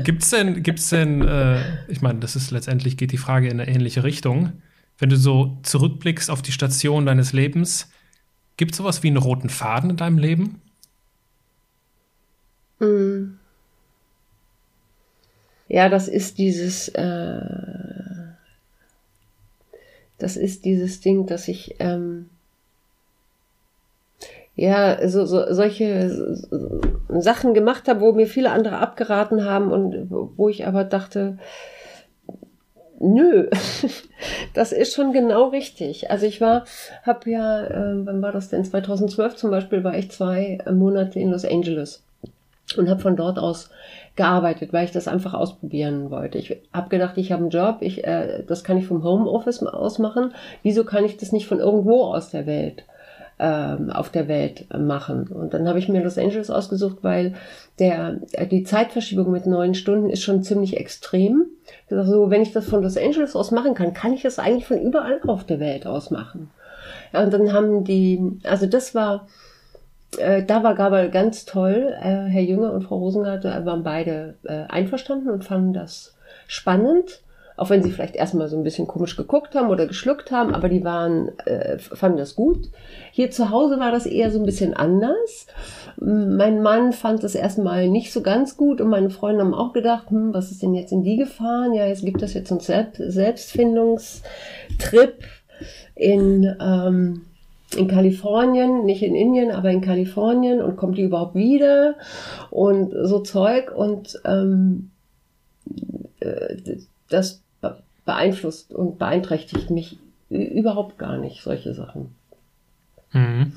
[0.03, 3.69] gibt's denn, gibt's denn, äh, ich meine, das ist letztendlich geht die Frage in eine
[3.69, 4.53] ähnliche Richtung
[5.02, 7.89] wenn du so zurückblickst auf die Station deines Lebens,
[8.56, 10.62] gibt es sowas wie einen roten Faden in deinem Leben?
[12.78, 13.39] Mm.
[15.68, 17.41] Ja, das ist dieses, äh,
[20.20, 22.30] das ist dieses Ding, dass ich, ähm,
[24.56, 26.38] ja, so, so, solche
[27.10, 31.39] Sachen gemacht habe, wo mir viele andere abgeraten haben und wo ich aber dachte,
[33.02, 33.49] nö,
[34.54, 36.12] das ist schon genau richtig.
[36.12, 36.66] Also ich war,
[37.04, 38.64] habe ja, äh, wann war das denn?
[38.64, 42.04] 2012 zum Beispiel war ich zwei Monate in Los Angeles
[42.78, 43.70] und habe von dort aus
[44.16, 46.38] gearbeitet, weil ich das einfach ausprobieren wollte.
[46.38, 49.99] Ich habe gedacht, ich habe einen Job, ich, äh, das kann ich vom Homeoffice aus
[49.99, 50.34] machen.
[50.64, 52.84] Wieso kann ich das nicht von irgendwo aus der Welt?
[53.41, 55.28] ähm, auf der Welt machen.
[55.28, 57.34] Und dann habe ich mir Los Angeles ausgesucht, weil
[57.80, 58.20] der,
[58.52, 61.45] die Zeitverschiebung mit neun Stunden ist schon ziemlich extrem.
[61.92, 64.82] Also, wenn ich das von Los Angeles aus machen kann, kann ich das eigentlich von
[64.82, 66.50] überall auf der Welt aus machen.
[67.14, 69.28] Ja, und dann haben die, also das war,
[70.18, 71.94] äh, da war Gabel ganz toll.
[72.00, 76.16] Äh, Herr Jünger und Frau Rosengarten waren beide äh, einverstanden und fanden das
[76.48, 77.22] spannend
[77.62, 80.68] auch wenn sie vielleicht erstmal so ein bisschen komisch geguckt haben oder geschluckt haben, aber
[80.68, 82.72] die waren, äh, fanden das gut.
[83.12, 85.45] Hier zu Hause war das eher so ein bisschen anders.
[85.97, 90.09] Mein Mann fand das erstmal nicht so ganz gut und meine Freunde haben auch gedacht,
[90.09, 91.76] hm, was ist denn jetzt in die gefahren?
[91.76, 95.24] Ja, jetzt gibt es jetzt einen Selbstfindungstrip
[95.93, 97.28] in, ähm,
[97.78, 101.93] in Kalifornien, nicht in Indien, aber in Kalifornien und kommt die überhaupt wieder
[102.49, 104.89] und so Zeug und ähm,
[106.22, 106.55] äh,
[107.07, 107.43] das
[108.06, 109.97] beeinflusst und beeinträchtigt mich
[110.30, 112.16] überhaupt gar nicht, solche Sachen.
[113.12, 113.54] Mhm.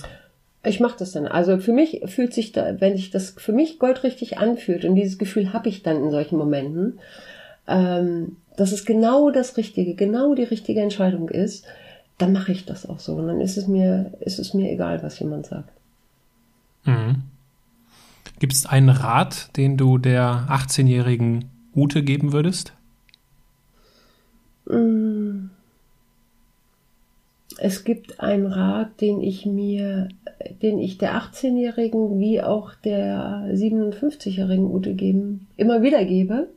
[0.65, 1.27] Ich mache das dann.
[1.27, 5.19] Also für mich fühlt sich da, wenn sich das für mich goldrichtig anfühlt und dieses
[5.19, 6.99] Gefühl habe ich dann in solchen Momenten,
[7.69, 11.67] ähm, dass es genau das Richtige, genau die richtige Entscheidung ist,
[12.19, 13.15] dann mache ich das auch so.
[13.15, 15.71] Und dann ist es mir, ist es mir egal, was jemand sagt.
[16.85, 17.23] Mhm.
[18.39, 22.73] Gibt es einen Rat, den du der 18-jährigen Ute geben würdest?
[27.59, 30.09] Es gibt einen Rat, den ich mir,
[30.63, 36.49] den ich der 18-Jährigen wie auch der 57-Jährigen Ute geben, immer wieder gebe,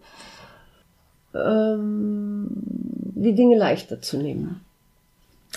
[1.35, 2.47] ähm,
[3.15, 4.61] die Dinge leichter zu nehmen.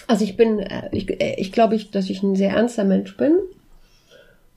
[0.07, 3.16] Also ich bin, äh, ich, äh, ich glaube, ich, dass ich ein sehr ernster Mensch
[3.16, 3.38] bin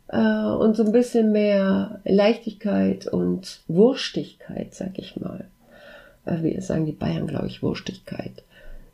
[0.07, 5.45] äh, und so ein bisschen mehr Leichtigkeit und Wurstigkeit, sag ich mal.
[6.25, 8.43] Äh, wie sagen die Bayern, glaube ich, Wurstigkeit.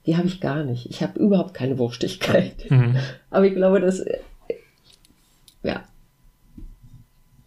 [0.05, 0.89] Die habe ich gar nicht.
[0.89, 2.69] Ich habe überhaupt keine Wurstigkeit.
[2.69, 2.95] Mhm.
[3.29, 4.19] Aber ich glaube, das äh,
[5.63, 5.83] ja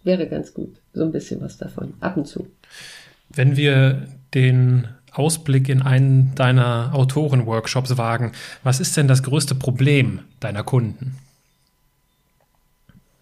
[0.05, 0.77] wäre ganz gut.
[0.93, 1.95] So ein bisschen was davon.
[2.01, 2.47] Ab und zu.
[3.29, 10.21] Wenn wir den Ausblick in einen deiner Autorenworkshops wagen, was ist denn das größte Problem
[10.41, 11.17] deiner Kunden?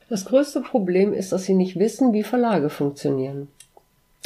[0.09, 3.49] Das größte Problem ist, dass sie nicht wissen, wie Verlage funktionieren.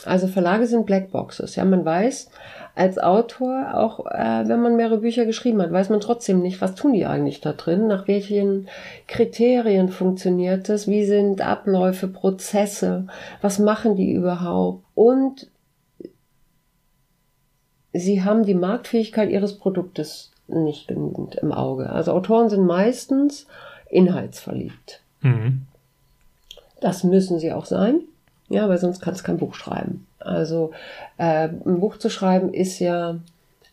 [0.05, 1.57] Also Verlage sind Blackboxes.
[1.57, 2.28] Ja, man weiß
[2.74, 6.74] als Autor, auch äh, wenn man mehrere Bücher geschrieben hat, weiß man trotzdem nicht, was
[6.74, 8.68] tun die eigentlich da drin, nach welchen
[9.07, 13.07] Kriterien funktioniert das, wie sind Abläufe, Prozesse,
[13.40, 15.49] was machen die überhaupt und
[17.92, 21.90] sie haben die Marktfähigkeit ihres Produktes nicht genügend im Auge.
[21.90, 23.47] Also Autoren sind meistens
[23.88, 25.01] inhaltsverliebt.
[25.20, 25.62] Mhm.
[26.80, 28.01] Das müssen sie auch sein.
[28.55, 30.07] Ja, weil sonst kannst du kein Buch schreiben.
[30.20, 30.70] Also
[31.18, 33.16] äh, ein Buch zu schreiben ist ja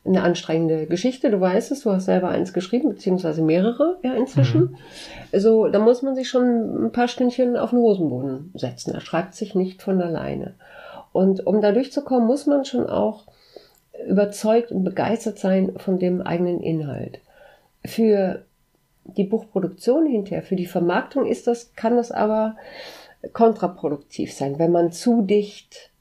[0.04, 1.30] eine anstrengende Geschichte.
[1.30, 4.76] Du weißt es, du hast selber eins geschrieben, beziehungsweise mehrere ja inzwischen.
[5.32, 5.40] Mhm.
[5.40, 8.96] So, da muss man sich schon ein paar Stündchen auf den Hosenboden setzen.
[8.96, 10.56] Er schreibt sich nicht von alleine.
[11.14, 13.26] Und um da durchzukommen, muss man schon auch
[14.10, 17.20] überzeugt und begeistert sein von dem eigenen Inhalt.
[17.86, 18.42] Für
[19.06, 22.56] die Buchproduktion hinterher, für die Vermarktung ist das, kann das aber
[23.34, 25.92] kontraproduktiv sein, wenn man zu dicht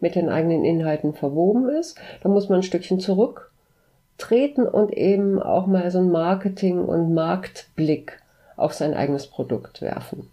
[0.00, 1.98] mit den eigenen Inhalten verwoben ist.
[2.22, 8.20] Da muss man ein Stückchen zurücktreten und eben auch mal so ein Marketing- und Marktblick
[8.56, 10.28] auf sein eigenes Produkt werfen.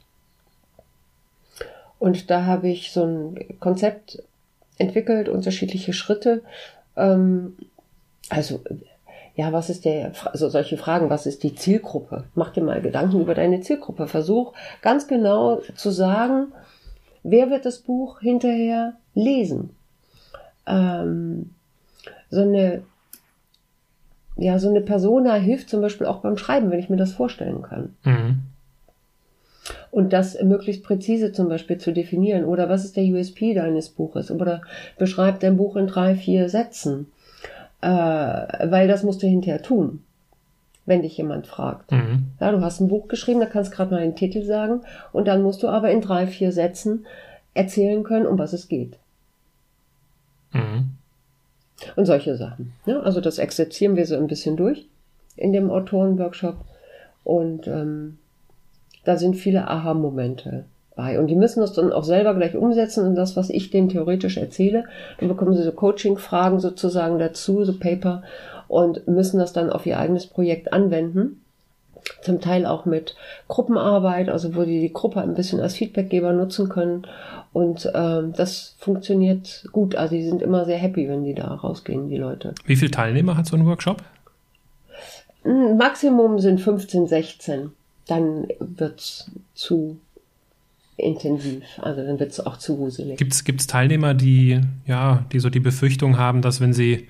[2.00, 4.24] Und da habe ich so ein Konzept
[4.78, 6.42] entwickelt, unterschiedliche Schritte.
[6.96, 7.56] Ähm,
[8.30, 8.62] also
[9.36, 12.26] ja, was ist der, also solche Fragen, was ist die Zielgruppe?
[12.36, 14.08] Mach dir mal Gedanken über deine Zielgruppe.
[14.08, 16.48] Versuch ganz genau zu sagen,
[17.24, 19.72] wer wird das Buch hinterher lesen?
[20.68, 21.52] Ähm,
[22.30, 22.84] so eine,
[24.36, 27.62] ja, so eine Persona hilft zum Beispiel auch beim Schreiben, wenn ich mir das vorstellen
[27.62, 27.96] kann.
[28.04, 28.42] Mhm.
[29.92, 32.46] Und das möglichst präzise zum Beispiel zu definieren.
[32.46, 34.32] Oder was ist der USP deines Buches?
[34.32, 34.62] Oder
[34.98, 37.08] beschreib dein Buch in drei, vier Sätzen
[37.82, 40.04] äh, weil das musst du hinterher tun,
[40.86, 41.92] wenn dich jemand fragt.
[41.92, 42.28] Mhm.
[42.40, 45.42] Ja, du hast ein Buch geschrieben, da kannst gerade mal den Titel sagen und dann
[45.42, 47.06] musst du aber in drei, vier Sätzen
[47.54, 48.98] erzählen können, um was es geht.
[50.54, 50.92] Mhm.
[51.96, 52.74] Und solche Sachen.
[52.86, 54.88] Ja, also das exerzieren wir so ein bisschen durch
[55.36, 56.58] in dem Autorenworkshop
[57.24, 58.18] und ähm,
[59.04, 60.66] da sind viele Aha-Momente
[60.96, 61.20] bei.
[61.20, 64.38] Und die müssen das dann auch selber gleich umsetzen in das, was ich denen theoretisch
[64.38, 64.86] erzähle.
[65.20, 68.24] Dann bekommen sie so Coaching-Fragen sozusagen dazu, so Paper,
[68.68, 71.42] und müssen das dann auf ihr eigenes Projekt anwenden.
[72.22, 73.16] Zum Teil auch mit
[73.48, 77.06] Gruppenarbeit, also wo die die Gruppe ein bisschen als Feedbackgeber nutzen können.
[77.54, 79.96] Und ähm, das funktioniert gut.
[79.96, 82.56] Also die sind immer sehr happy, wenn die da rausgehen, die Leute.
[82.66, 84.04] Wie viele Teilnehmer hat so ein Workshop?
[85.44, 87.72] Maximum sind 15, 16.
[88.08, 89.98] Dann wird's zu
[90.98, 91.64] intensiv.
[91.78, 93.18] Also dann wird es auch zu wuselig.
[93.18, 97.08] Gibt es Teilnehmer, die, ja, die so die Befürchtung haben, dass wenn sie,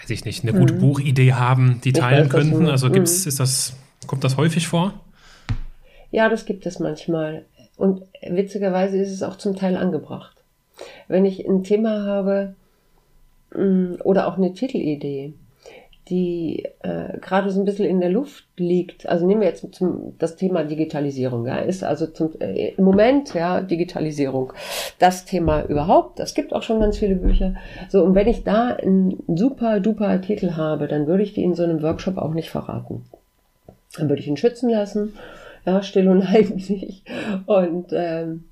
[0.00, 0.80] weiß ich nicht, eine gute mhm.
[0.80, 2.66] Buchidee haben, die teilen könnten?
[2.66, 3.28] Also gibt's, mhm.
[3.28, 4.94] ist das, kommt das häufig vor?
[6.10, 7.44] Ja, das gibt es manchmal.
[7.76, 10.36] Und witzigerweise ist es auch zum Teil angebracht.
[11.06, 12.54] Wenn ich ein Thema habe
[13.54, 15.34] mm, oder auch eine Titelidee,
[16.10, 19.08] die äh, gerade so ein bisschen in der Luft liegt.
[19.08, 23.34] Also nehmen wir jetzt zum, das Thema Digitalisierung, ja, ist also zum, äh, im Moment,
[23.34, 24.52] ja, Digitalisierung,
[24.98, 26.20] das Thema überhaupt.
[26.20, 27.54] Es gibt auch schon ganz viele Bücher.
[27.88, 31.54] So, und wenn ich da einen super duper Titel habe, dann würde ich die in
[31.54, 33.04] so einem Workshop auch nicht verraten.
[33.96, 35.14] Dann würde ich ihn schützen lassen,
[35.66, 37.02] ja, still und heimlich
[37.46, 38.44] und ähm,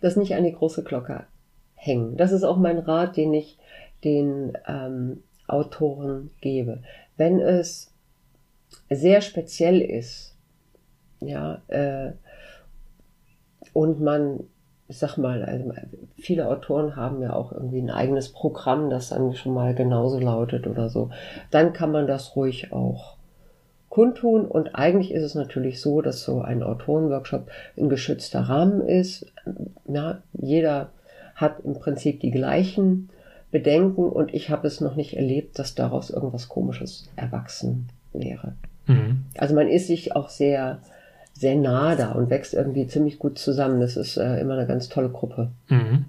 [0.00, 1.24] das nicht an die große Glocke
[1.74, 2.16] hängen.
[2.16, 3.58] Das ist auch mein Rat, den ich
[4.02, 6.80] den ähm, Autoren gebe
[7.16, 7.92] wenn es
[8.90, 10.36] sehr speziell ist,
[11.20, 12.12] ja, äh,
[13.72, 14.40] und man,
[14.88, 15.72] ich sag mal, also
[16.16, 20.66] viele Autoren haben ja auch irgendwie ein eigenes Programm, das dann schon mal genauso lautet
[20.66, 21.10] oder so,
[21.50, 23.16] dann kann man das ruhig auch
[23.88, 24.46] kundtun.
[24.46, 29.26] Und eigentlich ist es natürlich so, dass so ein Autorenworkshop ein geschützter Rahmen ist.
[29.86, 30.90] Ja, jeder
[31.34, 33.10] hat im Prinzip die gleichen
[33.54, 38.54] bedenken und ich habe es noch nicht erlebt, dass daraus irgendwas Komisches erwachsen wäre.
[38.88, 39.26] Mhm.
[39.38, 40.80] Also man ist sich auch sehr,
[41.32, 43.80] sehr nah da und wächst irgendwie ziemlich gut zusammen.
[43.80, 45.52] Das ist äh, immer eine ganz tolle Gruppe.
[45.68, 46.06] Mhm.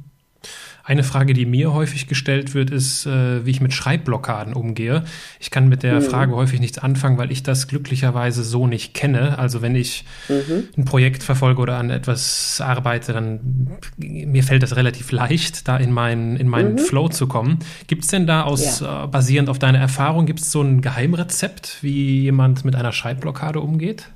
[0.87, 5.03] Eine Frage, die mir häufig gestellt wird, ist, äh, wie ich mit Schreibblockaden umgehe.
[5.39, 6.03] Ich kann mit der mhm.
[6.03, 9.39] Frage häufig nichts anfangen, weil ich das glücklicherweise so nicht kenne.
[9.39, 10.65] Also wenn ich mhm.
[10.77, 15.91] ein Projekt verfolge oder an etwas arbeite, dann mir fällt das relativ leicht, da in
[15.91, 16.77] meinen, in meinen mhm.
[16.77, 17.57] Flow zu kommen.
[17.87, 19.05] Gibt es denn da aus, ja.
[19.05, 23.59] äh, basierend auf deiner Erfahrung, gibt es so ein Geheimrezept, wie jemand mit einer Schreibblockade
[23.59, 24.09] umgeht?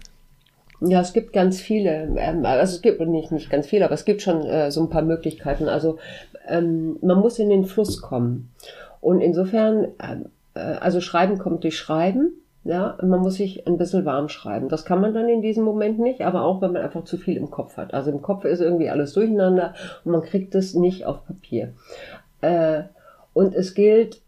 [0.81, 4.05] Ja, es gibt ganz viele, ähm, also es gibt nicht, nicht ganz viele, aber es
[4.05, 5.67] gibt schon äh, so ein paar Möglichkeiten.
[5.67, 5.97] Also
[6.47, 8.51] ähm, man muss in den Fluss kommen.
[9.01, 12.31] Und insofern, äh, also Schreiben kommt durch Schreiben.
[12.65, 14.67] Ja, man muss sich ein bisschen warm schreiben.
[14.67, 17.37] Das kann man dann in diesem Moment nicht, aber auch wenn man einfach zu viel
[17.37, 17.93] im Kopf hat.
[17.93, 19.73] Also im Kopf ist irgendwie alles durcheinander
[20.03, 21.73] und man kriegt es nicht auf Papier.
[22.41, 22.83] Äh,
[23.33, 24.21] und es gilt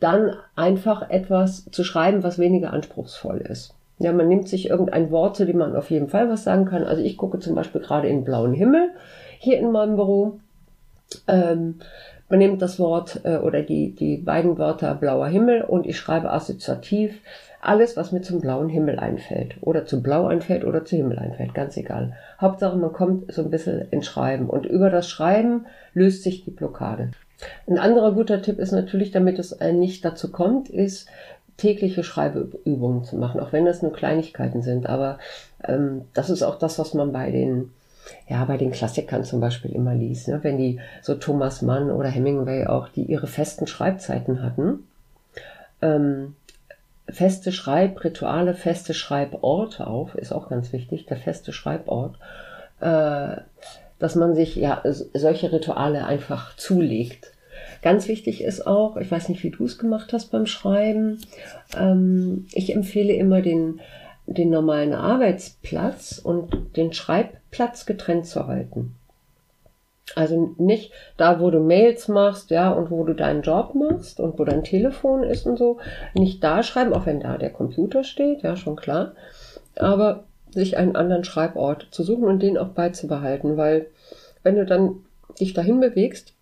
[0.00, 3.74] dann einfach etwas zu schreiben, was weniger anspruchsvoll ist.
[4.00, 6.84] Ja, man nimmt sich irgendein Worte, die man auf jeden Fall was sagen kann.
[6.84, 8.90] Also ich gucke zum Beispiel gerade in blauen Himmel
[9.38, 10.40] hier in meinem Büro
[11.26, 11.76] ähm,
[12.28, 16.30] man nimmt das Wort äh, oder die, die beiden Wörter blauer Himmel und ich schreibe
[16.32, 17.20] assoziativ
[17.60, 19.56] alles, was mir zum blauen Himmel einfällt.
[19.60, 22.14] Oder zu blau einfällt oder zu Himmel einfällt, ganz egal.
[22.40, 24.48] Hauptsache, man kommt so ein bisschen ins Schreiben.
[24.48, 27.10] Und über das Schreiben löst sich die Blockade.
[27.66, 31.08] Ein anderer guter Tipp ist natürlich, damit es nicht dazu kommt, ist,
[31.60, 34.86] tägliche Schreibübungen zu machen, auch wenn das nur Kleinigkeiten sind.
[34.86, 35.18] Aber
[35.64, 37.70] ähm, das ist auch das, was man bei den
[38.28, 40.40] ja, bei den Klassikern zum Beispiel immer liest, ne?
[40.42, 44.84] wenn die so Thomas Mann oder Hemingway auch, die ihre festen Schreibzeiten hatten,
[45.82, 46.34] ähm,
[47.08, 52.16] feste Schreibrituale, feste Schreiborte auf, ist auch ganz wichtig, der feste Schreibort,
[52.80, 53.36] äh,
[53.98, 57.32] dass man sich ja solche Rituale einfach zulegt.
[57.82, 61.18] Ganz wichtig ist auch, ich weiß nicht, wie du es gemacht hast beim Schreiben,
[61.76, 63.80] ähm, ich empfehle immer den
[64.30, 68.94] den normalen Arbeitsplatz und den Schreibplatz getrennt zu halten.
[70.16, 74.38] Also nicht da, wo du Mails machst, ja, und wo du deinen Job machst und
[74.38, 75.78] wo dein Telefon ist und so,
[76.14, 79.12] nicht da schreiben, auch wenn da der Computer steht, ja, schon klar,
[79.76, 83.86] aber sich einen anderen Schreibort zu suchen und den auch beizubehalten, weil
[84.42, 84.96] wenn du dann
[85.38, 86.34] dich dahin bewegst,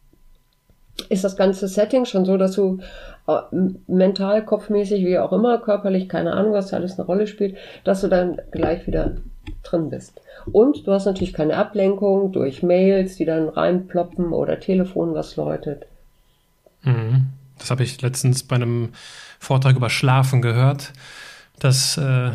[1.08, 2.78] ist das ganze Setting schon so, dass du
[3.26, 3.40] äh,
[3.86, 8.00] mental, kopfmäßig, wie auch immer, körperlich, keine Ahnung, was da alles eine Rolle spielt, dass
[8.00, 9.16] du dann gleich wieder
[9.62, 10.20] drin bist.
[10.52, 15.86] Und du hast natürlich keine Ablenkung durch Mails, die dann reinploppen oder Telefon, was läutet.
[16.82, 17.26] Mhm.
[17.58, 18.90] Das habe ich letztens bei einem
[19.38, 20.92] Vortrag über Schlafen gehört,
[21.58, 22.30] dass äh,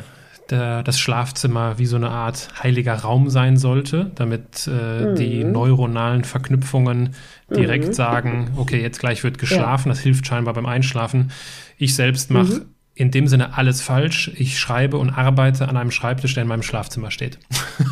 [0.54, 5.16] der, das Schlafzimmer wie so eine Art heiliger Raum sein sollte, damit äh, mhm.
[5.16, 7.16] die neuronalen Verknüpfungen
[7.50, 7.94] direkt mhm.
[7.94, 9.90] sagen, okay, jetzt gleich wird geschlafen.
[9.90, 9.94] Ja.
[9.94, 11.32] Das hilft scheinbar beim Einschlafen.
[11.78, 12.66] Ich selbst mache mhm.
[12.94, 14.32] in dem Sinne alles falsch.
[14.36, 17.40] Ich schreibe und arbeite an einem Schreibtisch, der in meinem Schlafzimmer steht.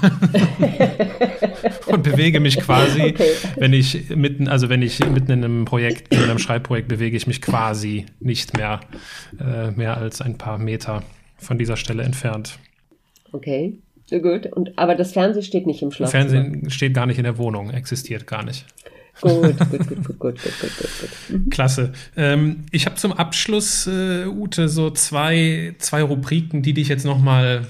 [1.88, 3.32] und bewege mich quasi, okay.
[3.58, 7.26] wenn ich mitten, also wenn ich mitten in einem Projekt, in einem Schreibprojekt bewege ich
[7.26, 8.82] mich quasi nicht mehr
[9.40, 11.02] äh, mehr als ein paar Meter
[11.42, 12.58] von dieser Stelle entfernt.
[13.32, 13.78] Okay,
[14.10, 14.46] gut.
[14.48, 16.30] Und, aber das Fernsehen steht nicht im Schlafzimmer?
[16.30, 18.66] Fernsehen steht gar nicht in der Wohnung, existiert gar nicht.
[19.20, 21.10] Gut, gut, gut, gut, gut, gut, gut, gut.
[21.30, 21.50] Mhm.
[21.50, 21.94] Klasse.
[22.16, 27.68] Ähm, ich habe zum Abschluss, äh, Ute, so zwei, zwei Rubriken, die dich jetzt nochmal,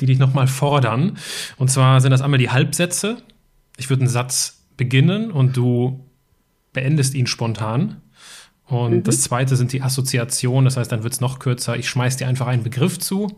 [0.00, 1.18] die dich noch mal fordern.
[1.56, 3.18] Und zwar sind das einmal die Halbsätze.
[3.76, 6.04] Ich würde einen Satz beginnen und du
[6.72, 8.00] beendest ihn spontan.
[8.66, 9.02] Und mhm.
[9.02, 11.76] das zweite sind die Assoziationen, das heißt, dann wird es noch kürzer.
[11.76, 13.28] Ich schmeiß dir einfach einen Begriff zu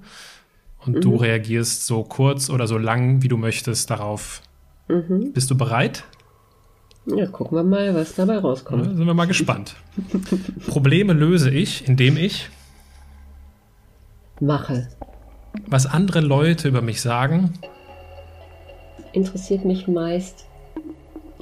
[0.85, 1.01] und mhm.
[1.01, 4.43] du reagierst so kurz oder so lang, wie du möchtest, darauf.
[4.89, 5.33] Mhm.
[5.33, 6.05] Bist du bereit?
[7.07, 8.87] Ja, gucken wir mal, was dabei rauskommt.
[8.87, 9.77] Ja, sind wir mal gespannt.
[10.67, 12.49] Probleme löse ich, indem ich
[14.41, 14.89] mache.
[15.69, 17.55] Was andere Leute über mich sagen,
[19.13, 20.47] interessiert mich meist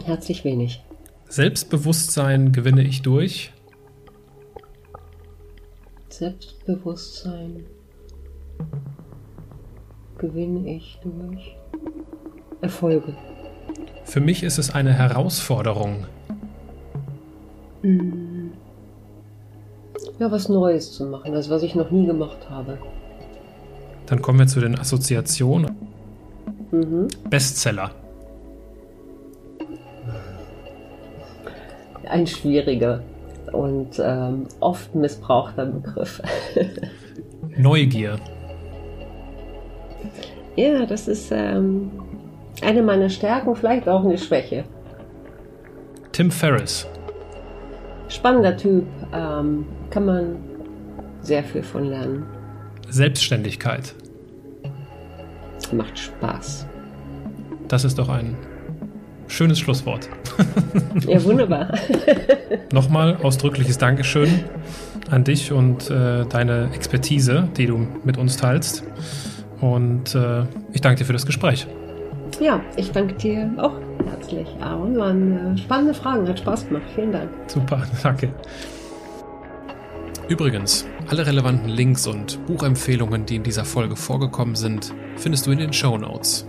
[0.05, 0.82] herzlich wenig.
[1.28, 3.53] Selbstbewusstsein gewinne ich durch
[6.18, 7.64] Selbstbewusstsein
[10.16, 11.56] gewinne ich durch
[12.60, 13.16] Erfolge.
[14.04, 16.06] Für mich ist es eine Herausforderung.
[17.82, 18.50] Mm.
[20.20, 22.78] Ja, was Neues zu machen, das, was ich noch nie gemacht habe.
[24.06, 25.74] Dann kommen wir zu den Assoziationen.
[26.70, 27.08] Mhm.
[27.28, 27.90] Bestseller.
[32.04, 33.02] Ein schwieriger
[33.55, 36.20] und ähm, oft missbrauchter Begriff.
[37.57, 38.16] Neugier.
[40.57, 41.90] Ja, das ist ähm,
[42.62, 44.64] eine meiner Stärken, vielleicht auch eine Schwäche.
[46.12, 46.86] Tim Ferriss.
[48.09, 50.36] Spannender Typ, ähm, kann man
[51.20, 52.24] sehr viel von lernen.
[52.88, 53.94] Selbstständigkeit.
[55.72, 56.66] Macht Spaß.
[57.66, 58.36] Das ist doch ein
[59.29, 60.09] schönes Schlusswort.
[61.07, 61.72] Ja, wunderbar.
[62.72, 64.45] Nochmal ausdrückliches Dankeschön
[65.11, 68.85] an dich und äh, deine Expertise, die du mit uns teilst.
[69.61, 71.66] Und äh, ich danke dir für das Gespräch.
[72.41, 73.75] Ja, ich danke dir auch
[74.09, 74.97] herzlich, Aaron.
[74.97, 76.85] Waren äh, spannende Fragen, hat Spaß gemacht.
[76.95, 77.31] Vielen Dank.
[77.47, 78.31] Super, danke.
[80.29, 85.59] Übrigens, alle relevanten Links und Buchempfehlungen, die in dieser Folge vorgekommen sind, findest du in
[85.59, 86.47] den Show Notes.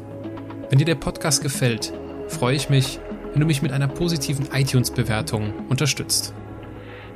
[0.70, 1.94] Wenn dir der Podcast gefällt,
[2.28, 3.00] freue ich mich,
[3.32, 6.34] wenn du mich mit einer positiven iTunes-Bewertung unterstützt.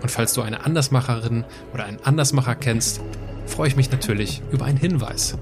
[0.01, 3.01] Und falls du eine Andersmacherin oder einen Andersmacher kennst,
[3.45, 5.38] freue ich mich natürlich über einen Hinweis.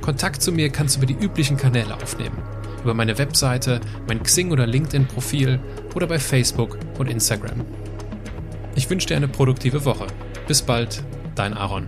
[0.00, 2.38] Kontakt zu mir kannst du über die üblichen Kanäle aufnehmen.
[2.82, 5.60] Über meine Webseite, mein Xing oder LinkedIn-Profil
[5.94, 7.64] oder bei Facebook und Instagram.
[8.74, 10.06] Ich wünsche dir eine produktive Woche.
[10.46, 11.02] Bis bald,
[11.34, 11.86] dein Aaron.